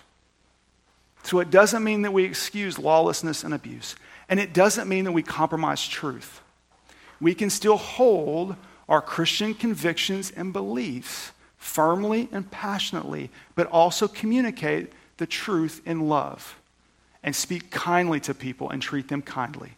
So 1.23 1.39
it 1.39 1.51
doesn't 1.51 1.83
mean 1.83 2.01
that 2.01 2.13
we 2.13 2.23
excuse 2.23 2.79
lawlessness 2.79 3.43
and 3.43 3.53
abuse, 3.53 3.95
and 4.27 4.39
it 4.39 4.53
doesn't 4.53 4.87
mean 4.87 5.05
that 5.05 5.11
we 5.11 5.21
compromise 5.21 5.87
truth. 5.87 6.41
We 7.19 7.35
can 7.35 7.51
still 7.51 7.77
hold 7.77 8.55
our 8.89 9.01
Christian 9.01 9.53
convictions 9.53 10.31
and 10.35 10.51
beliefs 10.51 11.31
firmly 11.57 12.27
and 12.31 12.49
passionately, 12.49 13.29
but 13.53 13.67
also 13.67 14.07
communicate 14.07 14.91
the 15.17 15.27
truth 15.27 15.81
in 15.85 16.09
love 16.09 16.55
and 17.23 17.35
speak 17.35 17.69
kindly 17.69 18.19
to 18.21 18.33
people 18.33 18.71
and 18.71 18.81
treat 18.81 19.07
them 19.09 19.21
kindly. 19.21 19.73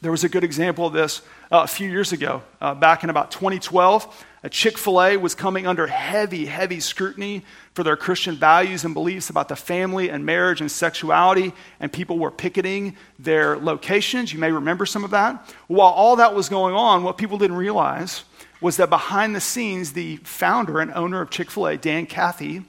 There 0.00 0.10
was 0.10 0.24
a 0.24 0.28
good 0.28 0.44
example 0.44 0.86
of 0.86 0.92
this 0.92 1.22
uh, 1.50 1.60
a 1.62 1.66
few 1.66 1.88
years 1.88 2.12
ago. 2.12 2.42
Uh, 2.60 2.74
back 2.74 3.04
in 3.04 3.10
about 3.10 3.30
2012, 3.30 4.26
Chick 4.50 4.78
fil 4.78 5.02
A 5.02 5.16
was 5.16 5.34
coming 5.34 5.66
under 5.66 5.88
heavy, 5.88 6.46
heavy 6.46 6.78
scrutiny 6.78 7.44
for 7.74 7.82
their 7.82 7.96
Christian 7.96 8.36
values 8.36 8.84
and 8.84 8.94
beliefs 8.94 9.30
about 9.30 9.48
the 9.48 9.56
family 9.56 10.10
and 10.10 10.24
marriage 10.24 10.60
and 10.60 10.70
sexuality, 10.70 11.52
and 11.80 11.92
people 11.92 12.18
were 12.18 12.30
picketing 12.30 12.96
their 13.18 13.56
locations. 13.56 14.32
You 14.32 14.38
may 14.38 14.52
remember 14.52 14.86
some 14.86 15.02
of 15.02 15.10
that. 15.10 15.52
While 15.66 15.90
all 15.90 16.16
that 16.16 16.34
was 16.34 16.48
going 16.48 16.74
on, 16.74 17.02
what 17.02 17.18
people 17.18 17.38
didn't 17.38 17.56
realize 17.56 18.22
was 18.60 18.76
that 18.76 18.90
behind 18.90 19.34
the 19.34 19.40
scenes, 19.40 19.92
the 19.92 20.16
founder 20.18 20.80
and 20.80 20.92
owner 20.92 21.20
of 21.20 21.30
Chick 21.30 21.50
fil 21.50 21.66
A, 21.66 21.76
Dan 21.76 22.06
Cathy, 22.06 22.62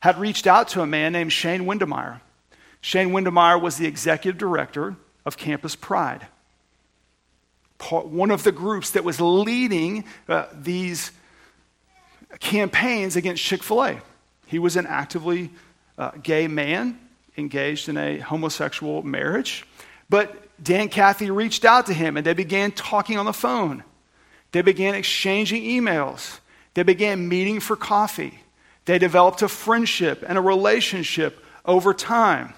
had 0.00 0.18
reached 0.18 0.46
out 0.46 0.68
to 0.68 0.82
a 0.82 0.86
man 0.86 1.12
named 1.12 1.32
Shane 1.32 1.62
Windmeyer. 1.62 2.20
Shane 2.80 3.10
Windmeyer 3.10 3.60
was 3.60 3.76
the 3.76 3.86
executive 3.86 4.38
director 4.38 4.96
of 5.26 5.36
Campus 5.36 5.74
Pride, 5.74 6.28
one 7.90 8.30
of 8.30 8.42
the 8.42 8.52
groups 8.52 8.90
that 8.92 9.04
was 9.04 9.20
leading 9.20 10.04
uh, 10.28 10.46
these 10.52 11.12
campaigns 12.40 13.16
against 13.16 13.42
Chick 13.42 13.62
fil 13.62 13.84
A. 13.84 14.02
He 14.46 14.58
was 14.58 14.76
an 14.76 14.86
actively 14.86 15.50
uh, 15.96 16.12
gay 16.22 16.48
man 16.48 16.98
engaged 17.36 17.88
in 17.88 17.96
a 17.96 18.18
homosexual 18.18 19.02
marriage. 19.02 19.64
But 20.10 20.34
Dan 20.62 20.88
Cathy 20.88 21.30
reached 21.30 21.64
out 21.64 21.86
to 21.86 21.94
him 21.94 22.16
and 22.16 22.26
they 22.26 22.34
began 22.34 22.72
talking 22.72 23.18
on 23.18 23.26
the 23.26 23.32
phone. 23.32 23.84
They 24.52 24.62
began 24.62 24.94
exchanging 24.94 25.62
emails. 25.62 26.40
They 26.74 26.82
began 26.82 27.28
meeting 27.28 27.60
for 27.60 27.76
coffee. 27.76 28.40
They 28.86 28.98
developed 28.98 29.42
a 29.42 29.48
friendship 29.48 30.24
and 30.26 30.38
a 30.38 30.40
relationship 30.40 31.44
over 31.64 31.92
time. 31.92 32.54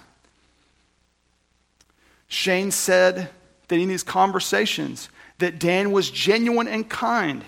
Shane 2.28 2.70
said 2.70 3.30
that 3.70 3.78
in 3.78 3.88
these 3.88 4.02
conversations 4.02 5.08
that 5.38 5.58
Dan 5.58 5.90
was 5.90 6.10
genuine 6.10 6.68
and 6.68 6.88
kind. 6.88 7.42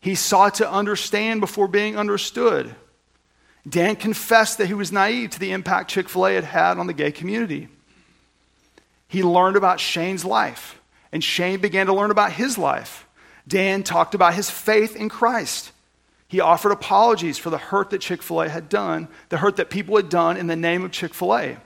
He 0.00 0.14
sought 0.14 0.56
to 0.56 0.70
understand 0.70 1.40
before 1.40 1.68
being 1.68 1.96
understood. 1.96 2.74
Dan 3.68 3.96
confessed 3.96 4.58
that 4.58 4.66
he 4.66 4.74
was 4.74 4.92
naive 4.92 5.30
to 5.30 5.38
the 5.38 5.52
impact 5.52 5.90
Chick 5.90 6.08
fil 6.08 6.26
A 6.26 6.34
had 6.34 6.44
had 6.44 6.78
on 6.78 6.86
the 6.86 6.92
gay 6.92 7.12
community. 7.12 7.68
He 9.08 9.22
learned 9.22 9.56
about 9.56 9.80
Shane's 9.80 10.24
life, 10.24 10.80
and 11.12 11.22
Shane 11.22 11.60
began 11.60 11.86
to 11.86 11.94
learn 11.94 12.10
about 12.10 12.32
his 12.32 12.58
life. 12.58 13.06
Dan 13.46 13.82
talked 13.82 14.14
about 14.14 14.34
his 14.34 14.50
faith 14.50 14.96
in 14.96 15.08
Christ. 15.08 15.72
He 16.28 16.40
offered 16.40 16.72
apologies 16.72 17.38
for 17.38 17.50
the 17.50 17.58
hurt 17.58 17.90
that 17.90 18.00
Chick 18.00 18.22
fil 18.22 18.42
A 18.42 18.48
had 18.48 18.68
done, 18.68 19.08
the 19.28 19.38
hurt 19.38 19.56
that 19.56 19.70
people 19.70 19.96
had 19.96 20.08
done 20.08 20.36
in 20.36 20.46
the 20.46 20.56
name 20.56 20.84
of 20.84 20.90
Chick 20.90 21.14
fil 21.14 21.36
A. 21.36 21.58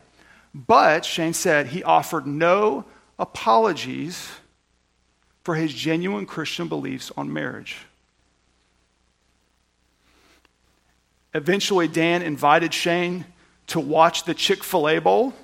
But, 0.55 1.05
Shane 1.05 1.35
said, 1.35 1.69
he 1.69 1.83
offered 1.83 2.27
no 2.27 2.85
apologies 3.19 4.31
for 5.43 5.55
his 5.55 5.73
genuine 5.73 6.27
Christian 6.27 6.69
beliefs 6.69 7.13
on 7.17 7.33
marriage. 7.33 7.79
Eventually, 11.35 11.87
Dan 11.87 12.23
invited 12.23 12.73
Shane 12.73 13.27
to 13.69 13.81
watch 13.81 14.25
the 14.25 14.35
Chick 14.35 14.65
fil 14.65 14.89
A 14.89 14.99
Bowl, 14.99 15.35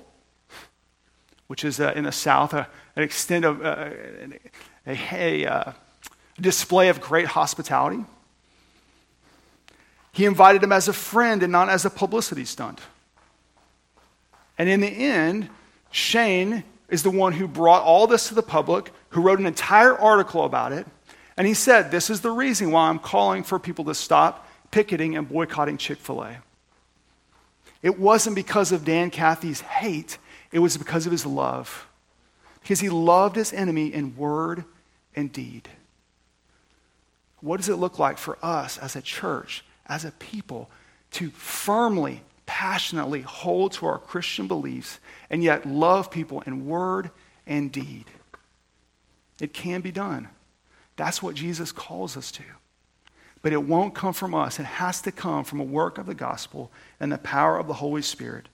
which 1.47 1.63
is 1.63 1.79
uh, 1.79 1.93
in 1.95 2.03
the 2.03 2.11
South, 2.11 2.53
uh, 2.53 2.65
an 2.95 3.03
extent 3.03 3.45
of 3.45 3.63
uh, 3.63 3.89
a, 4.87 4.97
a, 5.21 5.43
a 5.43 5.75
display 6.41 6.89
of 6.89 6.99
great 6.99 7.27
hospitality. 7.27 8.03
He 10.11 10.25
invited 10.25 10.63
him 10.63 10.71
as 10.71 10.87
a 10.87 10.93
friend 10.93 11.43
and 11.43 11.51
not 11.51 11.69
as 11.69 11.85
a 11.85 11.89
publicity 11.89 12.45
stunt. 12.45 12.79
And 14.57 14.69
in 14.69 14.81
the 14.81 14.87
end, 14.87 15.49
Shane 15.91 16.63
is 16.89 17.03
the 17.03 17.11
one 17.11 17.33
who 17.33 17.47
brought 17.47 17.83
all 17.83 18.07
this 18.07 18.27
to 18.27 18.35
the 18.35 18.43
public, 18.43 18.91
who 19.09 19.21
wrote 19.21 19.39
an 19.39 19.45
entire 19.45 19.97
article 19.97 20.43
about 20.43 20.71
it. 20.71 20.85
And 21.37 21.47
he 21.47 21.53
said, 21.53 21.91
This 21.91 22.09
is 22.09 22.21
the 22.21 22.31
reason 22.31 22.71
why 22.71 22.89
I'm 22.89 22.99
calling 22.99 23.43
for 23.43 23.59
people 23.59 23.85
to 23.85 23.95
stop 23.95 24.47
picketing 24.71 25.15
and 25.15 25.27
boycotting 25.27 25.77
Chick 25.77 25.99
fil 25.99 26.23
A. 26.23 26.37
It 27.81 27.99
wasn't 27.99 28.35
because 28.35 28.71
of 28.71 28.85
Dan 28.85 29.11
Cathy's 29.11 29.61
hate, 29.61 30.17
it 30.51 30.59
was 30.59 30.77
because 30.77 31.05
of 31.05 31.11
his 31.11 31.25
love. 31.25 31.87
Because 32.61 32.79
he 32.79 32.89
loved 32.89 33.35
his 33.35 33.51
enemy 33.51 33.93
in 33.93 34.15
word 34.15 34.63
and 35.15 35.31
deed. 35.31 35.67
What 37.41 37.57
does 37.57 37.67
it 37.67 37.75
look 37.75 37.99
like 37.99 38.17
for 38.17 38.37
us 38.41 38.77
as 38.77 38.95
a 38.95 39.01
church, 39.01 39.65
as 39.85 40.05
a 40.05 40.11
people, 40.11 40.69
to 41.11 41.29
firmly, 41.31 42.21
passionately 42.53 43.21
hold 43.21 43.71
to 43.71 43.87
our 43.87 43.97
Christian 43.97 44.47
beliefs 44.47 44.99
and 45.31 45.43
yet 45.43 45.65
love 45.65 46.11
people 46.11 46.41
in 46.41 46.67
word 46.67 47.09
and 47.47 47.71
deed? 47.71 48.05
It 49.41 49.55
can 49.55 49.81
be 49.81 49.91
done. 49.91 50.29
That's 50.95 51.23
what 51.23 51.33
Jesus 51.33 51.71
calls 51.71 52.15
us 52.15 52.31
to. 52.33 52.43
But 53.41 53.53
it 53.53 53.63
won't 53.63 53.95
come 53.95 54.13
from 54.13 54.35
us. 54.35 54.59
It 54.59 54.67
has 54.67 55.01
to 55.01 55.11
come 55.11 55.43
from 55.43 55.61
a 55.61 55.63
work 55.63 55.97
of 55.97 56.05
the 56.05 56.13
gospel 56.13 56.71
and 56.99 57.11
the 57.11 57.17
power 57.17 57.57
of 57.57 57.65
the 57.65 57.73
Holy 57.73 58.03
Spirit. 58.03 58.49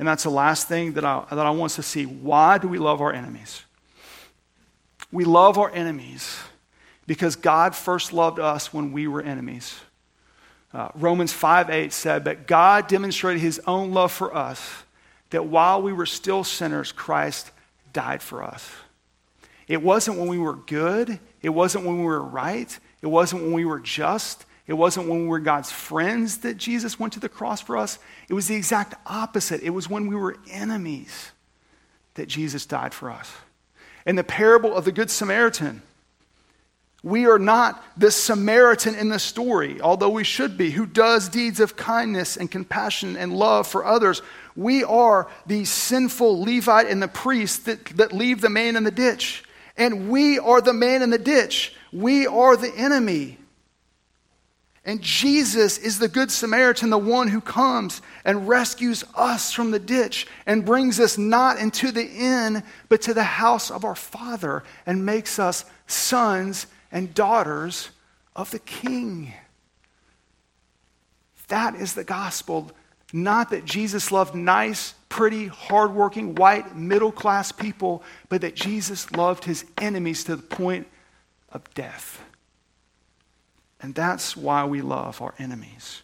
And 0.00 0.08
that's 0.08 0.24
the 0.24 0.30
last 0.30 0.66
thing 0.66 0.94
that 0.94 1.04
I, 1.04 1.24
that 1.30 1.46
I 1.46 1.50
want 1.50 1.70
us 1.70 1.76
to 1.76 1.84
see. 1.84 2.06
Why 2.06 2.58
do 2.58 2.66
we 2.66 2.78
love 2.78 3.00
our 3.00 3.12
enemies? 3.12 3.62
We 5.12 5.24
love 5.24 5.56
our 5.56 5.70
enemies 5.70 6.36
because 7.06 7.36
God 7.36 7.76
first 7.76 8.12
loved 8.12 8.40
us 8.40 8.74
when 8.74 8.90
we 8.90 9.06
were 9.06 9.22
enemies. 9.22 9.78
Uh, 10.72 10.88
Romans 10.94 11.32
5 11.32 11.70
8 11.70 11.92
said, 11.92 12.24
But 12.24 12.46
God 12.46 12.88
demonstrated 12.88 13.40
his 13.40 13.60
own 13.66 13.92
love 13.92 14.12
for 14.12 14.34
us, 14.34 14.84
that 15.30 15.46
while 15.46 15.82
we 15.82 15.92
were 15.92 16.06
still 16.06 16.44
sinners, 16.44 16.92
Christ 16.92 17.50
died 17.92 18.22
for 18.22 18.42
us. 18.42 18.70
It 19.66 19.82
wasn't 19.82 20.18
when 20.18 20.28
we 20.28 20.38
were 20.38 20.54
good, 20.54 21.18
it 21.42 21.50
wasn't 21.50 21.84
when 21.84 21.98
we 21.98 22.04
were 22.04 22.22
right, 22.22 22.78
it 23.02 23.06
wasn't 23.06 23.42
when 23.42 23.52
we 23.52 23.64
were 23.64 23.80
just. 23.80 24.44
It 24.66 24.74
wasn't 24.74 25.08
when 25.08 25.22
we 25.22 25.26
were 25.26 25.40
God's 25.40 25.72
friends 25.72 26.38
that 26.38 26.56
Jesus 26.56 26.96
went 26.96 27.14
to 27.14 27.18
the 27.20 27.28
cross 27.28 27.60
for 27.60 27.76
us. 27.76 27.98
It 28.28 28.34
was 28.34 28.46
the 28.46 28.54
exact 28.54 28.94
opposite. 29.04 29.62
It 29.62 29.70
was 29.70 29.90
when 29.90 30.06
we 30.06 30.14
were 30.14 30.36
enemies 30.48 31.32
that 32.14 32.28
Jesus 32.28 32.66
died 32.66 32.94
for 32.94 33.10
us. 33.10 33.32
In 34.06 34.14
the 34.14 34.22
parable 34.22 34.72
of 34.72 34.84
the 34.84 34.92
Good 34.92 35.10
Samaritan, 35.10 35.82
we 37.02 37.26
are 37.26 37.38
not 37.38 37.82
the 37.96 38.10
Samaritan 38.10 38.94
in 38.94 39.08
the 39.08 39.18
story, 39.18 39.80
although 39.80 40.10
we 40.10 40.24
should 40.24 40.58
be, 40.58 40.70
who 40.70 40.86
does 40.86 41.28
deeds 41.28 41.60
of 41.60 41.76
kindness 41.76 42.36
and 42.36 42.50
compassion 42.50 43.16
and 43.16 43.32
love 43.32 43.66
for 43.66 43.84
others. 43.84 44.20
We 44.54 44.84
are 44.84 45.28
the 45.46 45.64
sinful 45.64 46.42
Levite 46.42 46.88
and 46.88 47.02
the 47.02 47.08
priest 47.08 47.64
that, 47.66 47.86
that 47.96 48.12
leave 48.12 48.40
the 48.40 48.50
man 48.50 48.76
in 48.76 48.84
the 48.84 48.90
ditch. 48.90 49.44
And 49.76 50.10
we 50.10 50.38
are 50.38 50.60
the 50.60 50.74
man 50.74 51.02
in 51.02 51.10
the 51.10 51.18
ditch 51.18 51.74
we 51.92 52.26
are 52.26 52.56
the 52.56 52.74
enemy. 52.74 53.38
And 54.84 55.02
Jesus 55.02 55.76
is 55.76 55.98
the 55.98 56.08
Good 56.08 56.30
Samaritan, 56.30 56.90
the 56.90 56.98
one 56.98 57.28
who 57.28 57.40
comes 57.40 58.00
and 58.24 58.48
rescues 58.48 59.04
us 59.14 59.52
from 59.52 59.72
the 59.72 59.78
ditch 59.78 60.26
and 60.46 60.64
brings 60.64 60.98
us 60.98 61.18
not 61.18 61.58
into 61.58 61.92
the 61.92 62.06
inn, 62.06 62.62
but 62.88 63.02
to 63.02 63.14
the 63.14 63.24
house 63.24 63.70
of 63.70 63.84
our 63.84 63.94
Father 63.94 64.64
and 64.86 65.04
makes 65.04 65.38
us 65.38 65.64
sons 65.86 66.66
and 66.92 67.14
daughters 67.14 67.90
of 68.34 68.50
the 68.50 68.58
King. 68.58 69.32
That 71.48 71.74
is 71.74 71.94
the 71.94 72.04
gospel. 72.04 72.70
Not 73.12 73.50
that 73.50 73.64
Jesus 73.64 74.12
loved 74.12 74.34
nice, 74.34 74.94
pretty, 75.08 75.48
hardworking, 75.48 76.36
white, 76.36 76.76
middle 76.76 77.10
class 77.10 77.50
people, 77.50 78.02
but 78.28 78.40
that 78.42 78.54
Jesus 78.54 79.10
loved 79.12 79.44
his 79.44 79.64
enemies 79.78 80.24
to 80.24 80.36
the 80.36 80.42
point 80.42 80.86
of 81.50 81.62
death. 81.74 82.22
And 83.82 83.94
that's 83.94 84.36
why 84.36 84.64
we 84.64 84.82
love 84.82 85.20
our 85.20 85.34
enemies. 85.38 86.02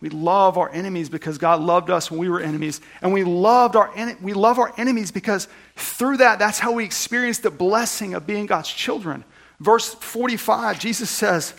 We 0.00 0.10
love 0.10 0.58
our 0.58 0.70
enemies 0.70 1.08
because 1.08 1.38
God 1.38 1.60
loved 1.60 1.90
us 1.90 2.10
when 2.10 2.20
we 2.20 2.28
were 2.28 2.40
enemies. 2.40 2.80
And 3.00 3.12
we, 3.12 3.24
loved 3.24 3.74
our, 3.74 3.90
we 4.20 4.34
love 4.34 4.58
our 4.58 4.72
enemies 4.76 5.10
because 5.10 5.48
through 5.74 6.18
that, 6.18 6.38
that's 6.38 6.58
how 6.58 6.72
we 6.72 6.84
experience 6.84 7.38
the 7.38 7.50
blessing 7.50 8.14
of 8.14 8.26
being 8.26 8.46
God's 8.46 8.68
children. 8.68 9.24
Verse 9.58 9.94
45, 9.94 10.78
Jesus 10.78 11.10
says, 11.10 11.54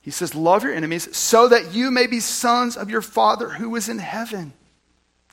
He 0.00 0.10
says, 0.10 0.34
Love 0.34 0.64
your 0.64 0.72
enemies 0.72 1.14
so 1.16 1.48
that 1.48 1.74
you 1.74 1.90
may 1.90 2.06
be 2.06 2.20
sons 2.20 2.76
of 2.76 2.90
your 2.90 3.02
Father 3.02 3.50
who 3.50 3.76
is 3.76 3.88
in 3.88 3.98
heaven. 3.98 4.52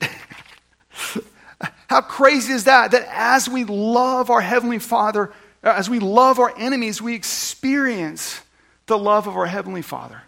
How 1.88 2.00
crazy 2.00 2.52
is 2.52 2.64
that? 2.64 2.90
That 2.90 3.06
as 3.10 3.48
we 3.48 3.64
love 3.64 4.28
our 4.30 4.40
Heavenly 4.40 4.78
Father, 4.78 5.32
uh, 5.62 5.74
as 5.76 5.88
we 5.88 5.98
love 5.98 6.38
our 6.38 6.52
enemies, 6.58 7.00
we 7.00 7.14
experience 7.14 8.40
the 8.86 8.98
love 8.98 9.26
of 9.26 9.36
our 9.36 9.46
Heavenly 9.46 9.82
Father. 9.82 10.22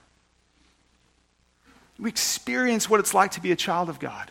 We 1.98 2.08
experience 2.08 2.88
what 2.88 3.00
it's 3.00 3.12
like 3.14 3.32
to 3.32 3.40
be 3.40 3.52
a 3.52 3.56
child 3.56 3.88
of 3.88 3.98
God. 3.98 4.30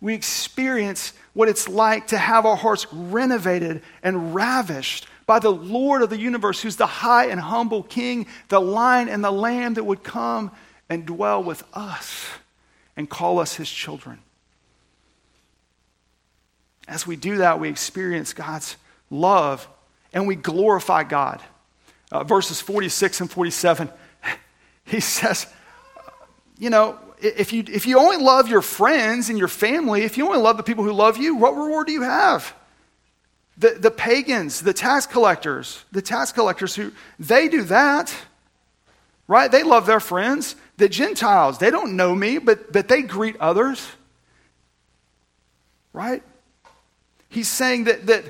We 0.00 0.14
experience 0.14 1.12
what 1.38 1.48
it's 1.48 1.68
like 1.68 2.08
to 2.08 2.18
have 2.18 2.44
our 2.46 2.56
hearts 2.56 2.84
renovated 2.92 3.80
and 4.02 4.34
ravished 4.34 5.06
by 5.24 5.38
the 5.38 5.52
Lord 5.52 6.02
of 6.02 6.10
the 6.10 6.18
universe, 6.18 6.60
who's 6.60 6.74
the 6.74 6.84
high 6.84 7.26
and 7.26 7.38
humble 7.38 7.84
King, 7.84 8.26
the 8.48 8.60
lion 8.60 9.08
and 9.08 9.22
the 9.22 9.30
lamb 9.30 9.74
that 9.74 9.84
would 9.84 10.02
come 10.02 10.50
and 10.88 11.06
dwell 11.06 11.40
with 11.40 11.62
us 11.74 12.26
and 12.96 13.08
call 13.08 13.38
us 13.38 13.54
his 13.54 13.70
children. 13.70 14.18
As 16.88 17.06
we 17.06 17.14
do 17.14 17.36
that, 17.36 17.60
we 17.60 17.68
experience 17.68 18.32
God's 18.32 18.74
love 19.08 19.68
and 20.12 20.26
we 20.26 20.34
glorify 20.34 21.04
God. 21.04 21.40
Uh, 22.10 22.24
verses 22.24 22.60
46 22.60 23.20
and 23.20 23.30
47, 23.30 23.88
he 24.84 24.98
says, 24.98 25.46
You 26.58 26.70
know, 26.70 26.98
if 27.20 27.52
you, 27.52 27.64
if 27.66 27.86
you 27.86 27.98
only 27.98 28.16
love 28.16 28.48
your 28.48 28.62
friends 28.62 29.28
and 29.28 29.38
your 29.38 29.48
family, 29.48 30.02
if 30.02 30.16
you 30.16 30.26
only 30.26 30.38
love 30.38 30.56
the 30.56 30.62
people 30.62 30.84
who 30.84 30.92
love 30.92 31.16
you, 31.16 31.36
what 31.36 31.56
reward 31.56 31.86
do 31.86 31.92
you 31.92 32.02
have? 32.02 32.54
The, 33.56 33.70
the 33.70 33.90
pagans, 33.90 34.60
the 34.60 34.72
tax 34.72 35.06
collectors, 35.06 35.84
the 35.90 36.02
tax 36.02 36.32
collectors 36.32 36.74
who, 36.74 36.92
they 37.18 37.48
do 37.48 37.62
that, 37.64 38.14
right? 39.26 39.50
They 39.50 39.62
love 39.62 39.86
their 39.86 40.00
friends. 40.00 40.54
The 40.76 40.88
Gentiles, 40.88 41.58
they 41.58 41.70
don't 41.70 41.96
know 41.96 42.14
me, 42.14 42.38
but, 42.38 42.72
but 42.72 42.86
they 42.86 43.02
greet 43.02 43.36
others, 43.40 43.84
right? 45.92 46.22
He's 47.28 47.48
saying 47.48 47.84
that, 47.84 48.06
that 48.06 48.24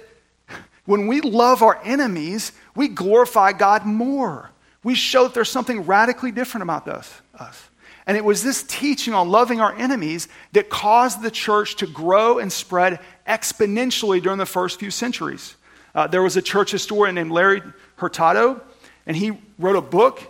when 0.86 1.06
we 1.06 1.20
love 1.20 1.62
our 1.62 1.78
enemies, 1.84 2.52
we 2.74 2.88
glorify 2.88 3.52
God 3.52 3.84
more. 3.84 4.50
We 4.82 4.94
show 4.94 5.24
that 5.24 5.34
there's 5.34 5.50
something 5.50 5.84
radically 5.84 6.32
different 6.32 6.62
about 6.62 6.88
us. 6.88 7.20
us. 7.38 7.67
And 8.08 8.16
it 8.16 8.24
was 8.24 8.42
this 8.42 8.62
teaching 8.62 9.12
on 9.12 9.28
loving 9.28 9.60
our 9.60 9.74
enemies 9.76 10.28
that 10.52 10.70
caused 10.70 11.20
the 11.20 11.30
church 11.30 11.76
to 11.76 11.86
grow 11.86 12.38
and 12.38 12.50
spread 12.50 13.00
exponentially 13.28 14.22
during 14.22 14.38
the 14.38 14.46
first 14.46 14.80
few 14.80 14.90
centuries. 14.90 15.54
Uh, 15.94 16.06
there 16.06 16.22
was 16.22 16.34
a 16.34 16.40
church 16.42 16.70
historian 16.70 17.14
named 17.14 17.30
Larry 17.30 17.62
Hurtado, 17.96 18.62
and 19.04 19.14
he 19.14 19.32
wrote 19.58 19.76
a 19.76 19.82
book. 19.82 20.22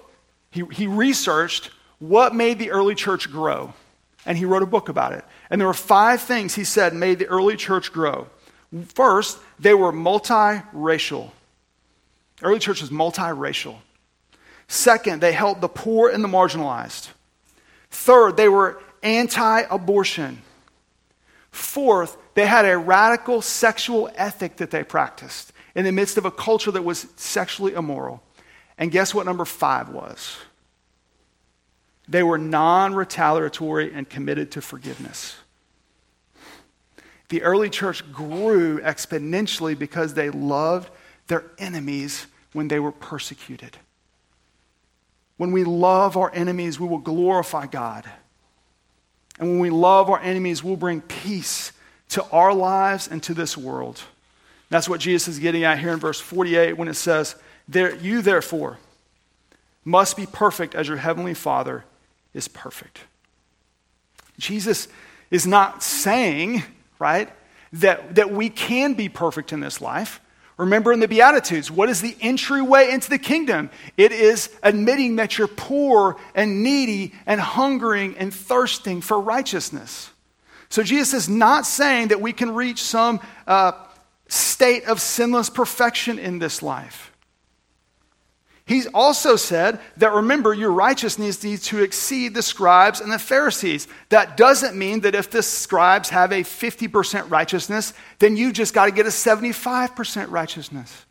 He, 0.51 0.65
he 0.73 0.89
researched 0.89 1.71
what 2.01 2.35
made 2.35 2.59
the 2.59 2.73
early 2.73 2.97
church 2.97 3.31
grow, 3.31 3.73
and 4.27 4.37
he 4.37 4.45
wrote 4.45 4.65
a 4.65 4.67
book 4.67 4.89
about 4.89 5.13
it. 5.13 5.25
And 5.49 5.61
there 5.61 5.69
were 5.69 5.73
five 5.75 6.21
things 6.21 6.57
he 6.57 6.65
said 6.65 6.95
made 6.95 7.21
the 7.21 7.27
early 7.27 7.57
church 7.57 7.93
grow. 7.93 8.27
First, 8.89 9.39
they 9.61 9.73
were 9.73 9.93
multiracial. 9.93 11.31
Early 12.43 12.59
church 12.59 12.81
was 12.81 12.91
multiracial. 12.91 13.77
Second, 14.67 15.23
they 15.23 15.33
helped 15.33 15.61
the 15.61 15.69
poor 15.69 16.11
and 16.11 16.25
the 16.25 16.29
marginalized. 16.29 17.11
Third, 17.91 18.37
they 18.37 18.49
were 18.49 18.81
anti 19.03 19.61
abortion. 19.71 20.43
Fourth, 21.51 22.17
they 22.35 22.47
had 22.47 22.65
a 22.65 22.79
radical 22.79 23.43
sexual 23.43 24.11
ethic 24.15 24.57
that 24.57 24.71
they 24.71 24.85
practiced 24.85 25.53
in 25.75 25.85
the 25.85 25.93
midst 25.93 26.17
of 26.17 26.25
a 26.25 26.31
culture 26.31 26.71
that 26.71 26.83
was 26.83 27.07
sexually 27.17 27.73
immoral. 27.73 28.23
And 28.77 28.91
guess 28.93 29.15
what 29.15 29.27
number 29.27 29.45
five 29.45 29.89
was? 29.89 30.37
They 32.09 32.23
were 32.23 32.39
non 32.39 32.95
retaliatory 32.95 33.93
and 33.93 34.09
committed 34.09 34.53
to 34.53 34.61
forgiveness. 34.61 35.37
The 37.29 37.43
early 37.43 37.69
church 37.69 38.11
grew 38.13 38.81
exponentially 38.81 39.79
because 39.79 40.15
they 40.15 40.31
loved 40.31 40.91
their 41.27 41.45
enemies 41.59 42.27
when 42.53 42.69
they 42.69 42.81
were 42.81 42.93
persecuted. 42.93 43.77
When 45.39 45.53
we 45.53 45.65
love 45.65 46.17
our 46.17 46.31
enemies, 46.35 46.79
we 46.79 46.87
will 46.87 46.99
glorify 46.99 47.67
God. 47.67 48.05
And 49.39 49.49
when 49.49 49.61
we 49.61 49.71
love 49.71 50.11
our 50.11 50.21
enemies, 50.21 50.63
we'll 50.63 50.77
bring 50.77 51.01
peace 51.01 51.73
to 52.11 52.25
our 52.31 52.53
lives 52.53 53.09
and 53.09 53.23
to 53.23 53.35
this 53.35 53.57
world. 53.57 54.03
That's 54.69 54.89
what 54.89 55.01
Jesus 55.01 55.29
is 55.29 55.39
getting 55.39 55.65
at 55.65 55.79
here 55.79 55.93
in 55.93 55.99
verse 55.99 56.21
48 56.21 56.75
when 56.77 56.89
it 56.89 56.95
says, 56.95 57.37
there, 57.67 57.95
You 57.95 58.21
therefore 58.21 58.79
must 59.85 60.17
be 60.17 60.27
perfect 60.27 60.75
as 60.75 60.89
your 60.89 60.97
heavenly 60.99 61.35
Father 61.35 61.85
is 62.35 62.49
perfect. 62.49 63.01
Jesus 64.39 64.89
is 65.31 65.47
not 65.47 65.83
saying, 65.83 66.63
right, 66.99 67.31
that, 67.73 68.17
that 68.17 68.31
we 68.31 68.51
can 68.51 68.95
be 68.95 69.09
perfect 69.09 69.53
in 69.53 69.61
this 69.61 69.81
life. 69.81 70.21
Remember 70.59 70.93
in 70.93 70.99
the 70.99 71.09
Beatitudes, 71.09 71.71
what 71.71 71.89
is 71.89 72.01
the 72.01 72.17
entryway 72.21 72.91
into 72.91 73.09
the 73.09 73.19
kingdom? 73.19 73.71
It 73.97 74.11
is 74.11 74.51
admitting 74.63 75.17
that 75.17 75.39
you're 75.39 75.47
poor 75.47 76.17
and 76.35 76.65
needy 76.65 77.15
and 77.27 77.41
hungering 77.41 78.19
and 78.19 78.35
thirsting 78.35 79.01
for 79.01 79.21
righteousness. 79.21 80.11
So 80.69 80.83
Jesus 80.83 81.15
is 81.15 81.29
not 81.29 81.65
saying 81.65 82.09
that 82.09 82.21
we 82.21 82.33
can 82.33 82.55
reach 82.55 82.83
some 82.83 83.21
uh, 83.47 83.73
state 84.27 84.85
of 84.85 85.01
sinless 85.01 85.49
perfection 85.49 86.19
in 86.19 86.41
this 86.41 86.61
life. 86.61 87.08
He's 88.69 88.87
also 88.89 89.37
said 89.37 89.81
that 89.97 90.13
remember, 90.13 90.53
your 90.53 90.73
righteousness 90.73 91.43
needs 91.43 91.63
to 91.69 91.83
exceed 91.83 92.35
the 92.35 92.43
scribes 92.43 93.01
and 93.01 93.11
the 93.11 93.19
Pharisees. 93.19 93.89
That 94.11 94.37
doesn't 94.37 94.77
mean 94.77 95.01
that 95.01 95.15
if 95.15 95.31
the 95.31 95.43
scribes 95.43 96.11
have 96.11 96.33
a 96.33 96.43
50% 96.43 97.31
righteousness, 97.31 97.95
then 98.19 98.37
you 98.37 98.53
just 98.53 98.75
got 98.75 98.85
to 98.85 98.91
get 98.91 99.07
a 99.07 99.09
75% 99.09 100.31
righteousness, 100.31 101.07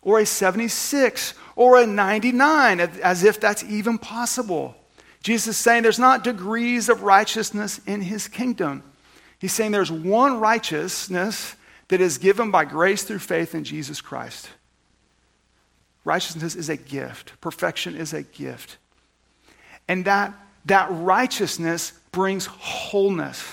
or 0.00 0.20
a 0.20 0.26
76, 0.26 1.34
or 1.56 1.80
a 1.80 1.86
99, 1.86 2.78
as 2.78 3.24
if 3.24 3.40
that's 3.40 3.64
even 3.64 3.98
possible. 3.98 4.76
Jesus 5.24 5.56
is 5.56 5.56
saying 5.56 5.82
there's 5.82 5.98
not 5.98 6.22
degrees 6.22 6.88
of 6.88 7.02
righteousness 7.02 7.80
in 7.84 8.00
his 8.00 8.28
kingdom. 8.28 8.84
He's 9.40 9.52
saying 9.52 9.72
there's 9.72 9.90
one 9.90 10.38
righteousness 10.38 11.56
that 11.88 12.00
is 12.00 12.18
given 12.18 12.52
by 12.52 12.64
grace 12.64 13.02
through 13.02 13.18
faith 13.18 13.56
in 13.56 13.64
Jesus 13.64 14.00
Christ. 14.00 14.48
Righteousness 16.04 16.54
is 16.54 16.68
a 16.68 16.76
gift, 16.76 17.40
perfection 17.40 17.94
is 17.94 18.12
a 18.12 18.22
gift. 18.22 18.78
And 19.88 20.04
that, 20.04 20.34
that 20.66 20.88
righteousness 20.90 21.92
brings 22.12 22.46
wholeness 22.46 23.44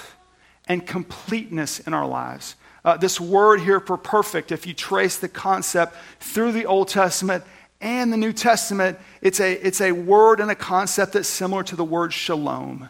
and 0.67 0.85
completeness 0.85 1.79
in 1.79 1.93
our 1.93 2.07
lives. 2.07 2.55
Uh, 2.83 2.97
this 2.97 3.19
word 3.19 3.61
here 3.61 3.79
for 3.79 3.97
perfect, 3.97 4.51
if 4.51 4.67
you 4.67 4.73
trace 4.73 5.17
the 5.17 5.27
concept 5.27 5.95
through 6.19 6.51
the 6.51 6.65
Old 6.65 6.87
Testament 6.87 7.43
and 7.81 8.13
the 8.13 8.17
New 8.17 8.33
Testament, 8.33 8.99
it's 9.21 9.39
a, 9.39 9.53
it's 9.53 9.81
a 9.81 9.91
word 9.91 10.39
and 10.39 10.51
a 10.51 10.55
concept 10.55 11.13
that's 11.13 11.27
similar 11.27 11.63
to 11.63 11.75
the 11.75 11.83
word 11.83 12.13
shalom, 12.13 12.89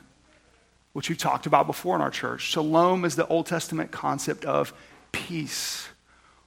which 0.94 1.10
we've 1.10 1.18
talked 1.18 1.46
about 1.46 1.66
before 1.66 1.96
in 1.96 2.02
our 2.02 2.12
church. 2.12 2.42
Shalom 2.42 3.06
is 3.06 3.16
the 3.16 3.28
Old 3.28 3.46
Testament 3.46 3.92
concept 3.92 4.44
of 4.44 4.74
peace, 5.12 5.88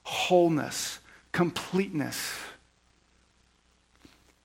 wholeness, 0.03 0.99
completeness. 1.31 2.31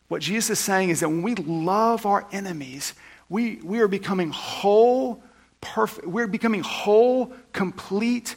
What 0.08 0.22
Jesus 0.22 0.58
is 0.58 0.58
saying 0.58 0.90
is 0.90 1.00
that 1.00 1.08
when 1.08 1.22
we 1.22 1.34
love 1.34 2.06
our 2.06 2.26
enemies, 2.30 2.94
we, 3.28 3.56
we 3.56 3.80
are 3.80 3.88
becoming 3.88 4.30
whole, 4.30 5.22
perfect. 5.60 6.06
We're 6.06 6.26
becoming 6.26 6.62
whole, 6.62 7.32
complete 7.52 8.36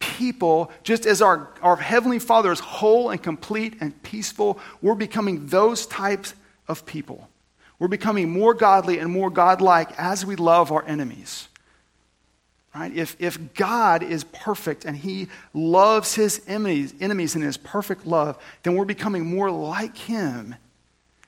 people, 0.00 0.70
just 0.82 1.06
as 1.06 1.22
our, 1.22 1.48
our 1.62 1.76
Heavenly 1.76 2.18
Father 2.18 2.50
is 2.50 2.58
whole 2.58 3.10
and 3.10 3.22
complete 3.22 3.76
and 3.80 4.00
peaceful. 4.02 4.58
We're 4.80 4.96
becoming 4.96 5.46
those 5.46 5.86
types 5.86 6.34
of 6.66 6.84
people. 6.84 7.28
We're 7.78 7.88
becoming 7.88 8.30
more 8.30 8.54
godly 8.54 8.98
and 8.98 9.10
more 9.10 9.30
godlike 9.30 9.90
as 9.98 10.26
we 10.26 10.36
love 10.36 10.72
our 10.72 10.84
enemies. 10.84 11.48
Right? 12.74 12.92
If, 12.94 13.16
if 13.20 13.54
God 13.54 14.02
is 14.02 14.24
perfect 14.24 14.84
and 14.84 14.96
he 14.96 15.28
loves 15.52 16.14
his 16.14 16.42
enemies, 16.46 16.94
enemies 17.00 17.36
in 17.36 17.42
his 17.42 17.56
perfect 17.56 18.06
love, 18.06 18.42
then 18.62 18.74
we're 18.74 18.84
becoming 18.84 19.26
more 19.26 19.50
like 19.50 19.96
him 19.96 20.56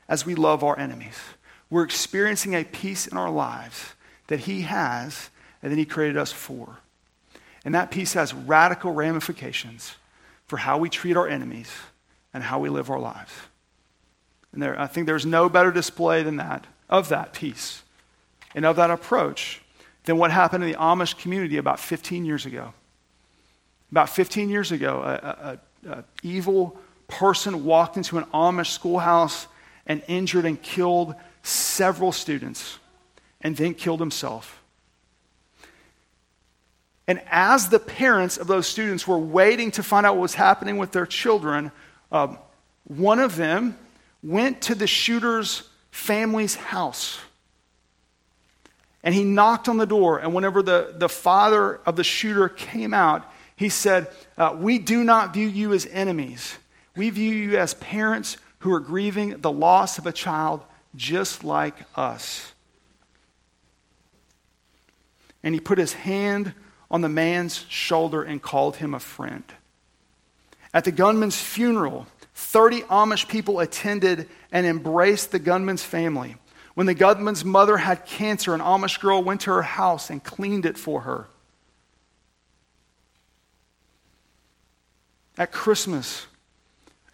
as 0.08 0.26
we 0.26 0.34
love 0.34 0.62
our 0.62 0.78
enemies. 0.78 1.18
We're 1.70 1.84
experiencing 1.84 2.54
a 2.54 2.64
peace 2.64 3.06
in 3.06 3.16
our 3.16 3.30
lives 3.30 3.94
that 4.28 4.40
he 4.40 4.62
has 4.62 5.30
and 5.62 5.72
that 5.72 5.78
he 5.78 5.84
created 5.84 6.16
us 6.16 6.32
for. 6.32 6.78
And 7.64 7.74
that 7.74 7.90
peace 7.90 8.12
has 8.12 8.34
radical 8.34 8.92
ramifications 8.92 9.96
for 10.46 10.58
how 10.58 10.78
we 10.78 10.90
treat 10.90 11.16
our 11.16 11.26
enemies 11.26 11.72
and 12.32 12.42
how 12.42 12.58
we 12.58 12.68
live 12.68 12.90
our 12.90 12.98
lives. 12.98 13.32
And 14.52 14.62
there, 14.62 14.78
I 14.78 14.86
think 14.86 15.06
there's 15.06 15.26
no 15.26 15.48
better 15.48 15.72
display 15.72 16.22
than 16.22 16.36
that, 16.36 16.66
of 16.88 17.08
that 17.08 17.32
peace 17.32 17.82
and 18.54 18.64
of 18.64 18.76
that 18.76 18.90
approach 18.90 19.62
than 20.04 20.18
what 20.18 20.30
happened 20.30 20.62
in 20.62 20.70
the 20.70 20.76
Amish 20.76 21.18
community 21.18 21.56
about 21.56 21.80
15 21.80 22.24
years 22.24 22.46
ago. 22.46 22.74
About 23.90 24.10
15 24.10 24.50
years 24.50 24.70
ago, 24.70 25.58
an 25.84 26.04
evil 26.22 26.78
person 27.08 27.64
walked 27.64 27.96
into 27.96 28.18
an 28.18 28.24
Amish 28.26 28.70
schoolhouse 28.70 29.46
and 29.86 30.02
injured 30.08 30.44
and 30.44 30.60
killed 30.60 31.14
several 31.42 32.12
students 32.12 32.78
and 33.40 33.56
then 33.56 33.74
killed 33.74 34.00
himself. 34.00 34.62
And 37.06 37.20
as 37.30 37.68
the 37.68 37.78
parents 37.78 38.38
of 38.38 38.46
those 38.46 38.66
students 38.66 39.06
were 39.06 39.18
waiting 39.18 39.70
to 39.72 39.82
find 39.82 40.06
out 40.06 40.14
what 40.14 40.22
was 40.22 40.34
happening 40.34 40.78
with 40.78 40.92
their 40.92 41.04
children, 41.04 41.70
um, 42.10 42.38
one 42.84 43.18
of 43.18 43.36
them 43.36 43.76
went 44.22 44.62
to 44.62 44.74
the 44.74 44.86
shooter's 44.86 45.68
family's 45.90 46.54
house 46.54 47.20
and 49.04 49.14
he 49.14 49.22
knocked 49.22 49.68
on 49.68 49.76
the 49.76 49.86
door. 49.86 50.18
And 50.18 50.34
whenever 50.34 50.62
the, 50.62 50.94
the 50.96 51.10
father 51.10 51.78
of 51.86 51.94
the 51.94 52.02
shooter 52.02 52.48
came 52.48 52.94
out, 52.94 53.30
he 53.54 53.68
said, 53.68 54.08
uh, 54.38 54.56
We 54.58 54.78
do 54.78 55.04
not 55.04 55.34
view 55.34 55.46
you 55.46 55.74
as 55.74 55.86
enemies. 55.86 56.56
We 56.96 57.10
view 57.10 57.32
you 57.32 57.58
as 57.58 57.74
parents 57.74 58.38
who 58.64 58.72
are 58.72 58.80
grieving 58.80 59.38
the 59.42 59.52
loss 59.52 59.98
of 59.98 60.06
a 60.06 60.12
child 60.12 60.62
just 60.96 61.44
like 61.44 61.74
us. 61.96 62.54
And 65.42 65.54
he 65.54 65.60
put 65.60 65.76
his 65.76 65.92
hand 65.92 66.54
on 66.90 67.02
the 67.02 67.10
man's 67.10 67.66
shoulder 67.68 68.22
and 68.22 68.40
called 68.40 68.76
him 68.76 68.94
a 68.94 68.98
friend. 68.98 69.44
At 70.72 70.84
the 70.84 70.92
gunman's 70.92 71.38
funeral, 71.38 72.06
30 72.36 72.80
Amish 72.84 73.28
people 73.28 73.60
attended 73.60 74.30
and 74.50 74.66
embraced 74.66 75.30
the 75.30 75.38
gunman's 75.38 75.84
family. 75.84 76.36
When 76.72 76.86
the 76.86 76.94
gunman's 76.94 77.44
mother 77.44 77.76
had 77.76 78.06
cancer, 78.06 78.54
an 78.54 78.62
Amish 78.62 78.98
girl 78.98 79.22
went 79.22 79.42
to 79.42 79.50
her 79.50 79.60
house 79.60 80.08
and 80.08 80.24
cleaned 80.24 80.64
it 80.64 80.78
for 80.78 81.02
her. 81.02 81.26
At 85.36 85.52
Christmas, 85.52 86.26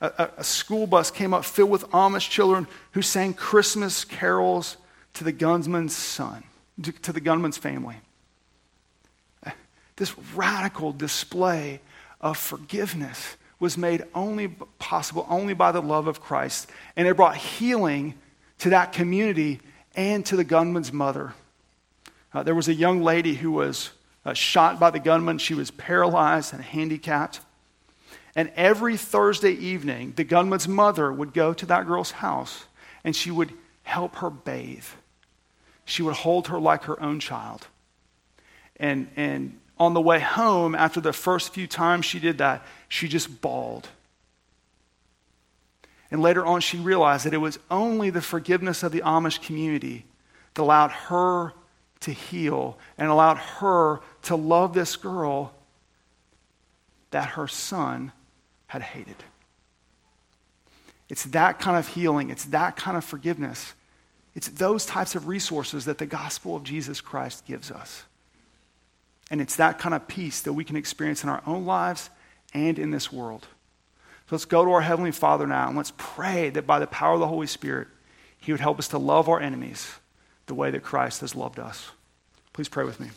a, 0.01 0.31
a, 0.39 0.45
school 0.45 0.87
bus 0.87 1.11
came 1.11 1.35
up 1.35 1.45
filled 1.45 1.71
with 1.71 1.85
Amish 1.91 2.31
children 2.31 2.67
who 2.93 3.03
sang 3.03 3.35
Christmas 3.35 4.05
carols 4.05 4.77
to 5.15 5.25
the 5.25 5.33
gunman's 5.33 5.95
son, 5.95 6.45
to, 6.83 6.93
to 6.93 7.13
the 7.13 7.21
gunman's 7.21 7.59
family. 7.59 7.97
This 9.97 10.17
radical 10.35 10.93
display 10.93 11.81
of 12.23 12.39
forgiveness 12.39 13.37
was 13.59 13.77
made 13.77 14.03
only 14.15 14.49
possible 14.79 15.27
only 15.29 15.53
by 15.53 15.73
the 15.73 15.83
love 15.83 16.07
of 16.07 16.23
Christ, 16.23 16.71
and 16.97 17.07
it 17.07 17.17
brought 17.17 17.37
healing 17.37 18.15
to 18.61 18.71
that 18.71 18.93
community 18.93 19.61
and 19.95 20.25
to 20.25 20.37
the 20.37 20.45
gunman's 20.45 20.91
mother. 20.91 21.35
Uh, 22.33 22.43
there 22.43 22.55
was 22.55 22.69
a 22.69 22.75
young 22.75 23.03
lady 23.03 23.35
who 23.35 23.53
was 23.53 23.91
uh, 24.25 24.33
shot 24.33 24.81
by 24.81 24.89
the 24.89 24.99
gunman. 24.99 25.37
She 25.37 25.53
was 25.53 25.71
paralyzed 25.71 26.55
and 26.55 26.63
handicapped. 26.63 27.41
And 28.35 28.53
every 28.55 28.97
Thursday 28.97 29.53
evening, 29.53 30.13
the 30.17 30.25
gunman's 30.25 30.69
mother 30.69 31.13
would 31.13 31.33
go 31.33 31.53
to 31.53 31.67
that 31.67 31.87
girl's 31.87 32.13
house 32.13 32.65
and 33.03 33.15
she 33.15 33.31
would 33.31 33.53
help 33.83 34.17
her 34.17 34.31
bathe. 34.31 34.85
She 35.85 36.03
would 36.03 36.15
hold 36.15 36.49
her 36.49 36.61
like 36.61 36.85
her 36.85 37.01
own 37.03 37.19
child. 37.19 37.67
And, 38.77 39.09
and 39.17 39.59
on 39.79 39.95
the 39.95 40.01
way 40.01 40.21
home, 40.21 40.75
after 40.75 41.01
the 41.01 41.13
first 41.13 41.53
few 41.53 41.67
times 41.67 42.05
she 42.05 42.21
did 42.21 42.39
that, 42.39 42.65
she 42.89 43.09
just 43.09 43.41
bawled. 43.41 43.89
And 46.11 46.23
later 46.23 46.45
on, 46.45 46.61
she 46.61 46.77
realized 46.77 47.27
that 47.27 47.35
it 47.35 47.39
was 47.39 47.59
only 47.71 48.11
the 48.11 48.21
forgiveness 48.21 48.83
of 48.83 48.93
the 48.93 49.01
Amish 49.01 49.43
community 49.43 50.05
that 50.55 50.63
allowed 50.63 50.91
her 50.91 51.53
to 52.01 52.13
heal 52.13 52.79
and 52.99 53.09
allowed 53.09 53.37
her 53.37 54.01
to 54.23 54.37
love 54.37 54.75
this 54.75 54.97
girl 54.97 55.55
that 57.11 57.31
her 57.31 57.47
son 57.47 58.13
had 58.71 58.83
hated. 58.83 59.17
It's 61.09 61.25
that 61.25 61.59
kind 61.59 61.77
of 61.77 61.89
healing, 61.89 62.31
it's 62.31 62.45
that 62.47 62.77
kind 62.77 62.97
of 62.97 63.05
forgiveness. 63.05 63.75
It's 64.37 64.47
those 64.47 64.87
types 64.87 65.17
of 65.17 65.27
resources 65.27 65.87
that 65.87 65.99
the 65.99 66.07
gospel 66.07 66.55
of 66.55 66.63
Jesus 66.63 67.01
Christ 67.01 67.45
gives 67.47 67.73
us. 67.73 68.05
And 69.29 69.41
it's 69.41 69.57
that 69.57 69.81
kind 69.81 69.93
of 69.93 70.07
peace 70.07 70.43
that 70.43 70.53
we 70.53 70.63
can 70.63 70.77
experience 70.77 71.25
in 71.25 71.29
our 71.29 71.43
own 71.49 71.67
lives 71.67 72.11
and 72.55 72.79
in 72.79 72.93
this 72.93 73.11
world. 73.11 73.49
So 74.29 74.37
let's 74.37 74.45
go 74.45 74.65
to 74.65 74.71
our 74.71 74.83
Heavenly 74.83 75.11
Father 75.11 75.49
now 75.49 75.67
and 75.67 75.77
let's 75.77 75.93
pray 75.97 76.51
that 76.51 76.65
by 76.65 76.79
the 76.79 76.87
power 76.87 77.15
of 77.15 77.21
the 77.21 77.27
Holy 77.27 77.49
Spirit, 77.49 77.89
He 78.39 78.53
would 78.53 78.61
help 78.61 78.79
us 78.79 78.87
to 78.89 78.99
love 78.99 79.29
our 79.29 79.41
enemies 79.41 79.91
the 80.47 80.55
way 80.55 80.71
that 80.71 80.85
Christ 80.85 81.23
has 81.23 81.35
loved 81.35 81.59
us. 81.59 81.91
Please 82.53 82.69
pray 82.69 82.85
with 82.85 83.01
me. 83.01 83.09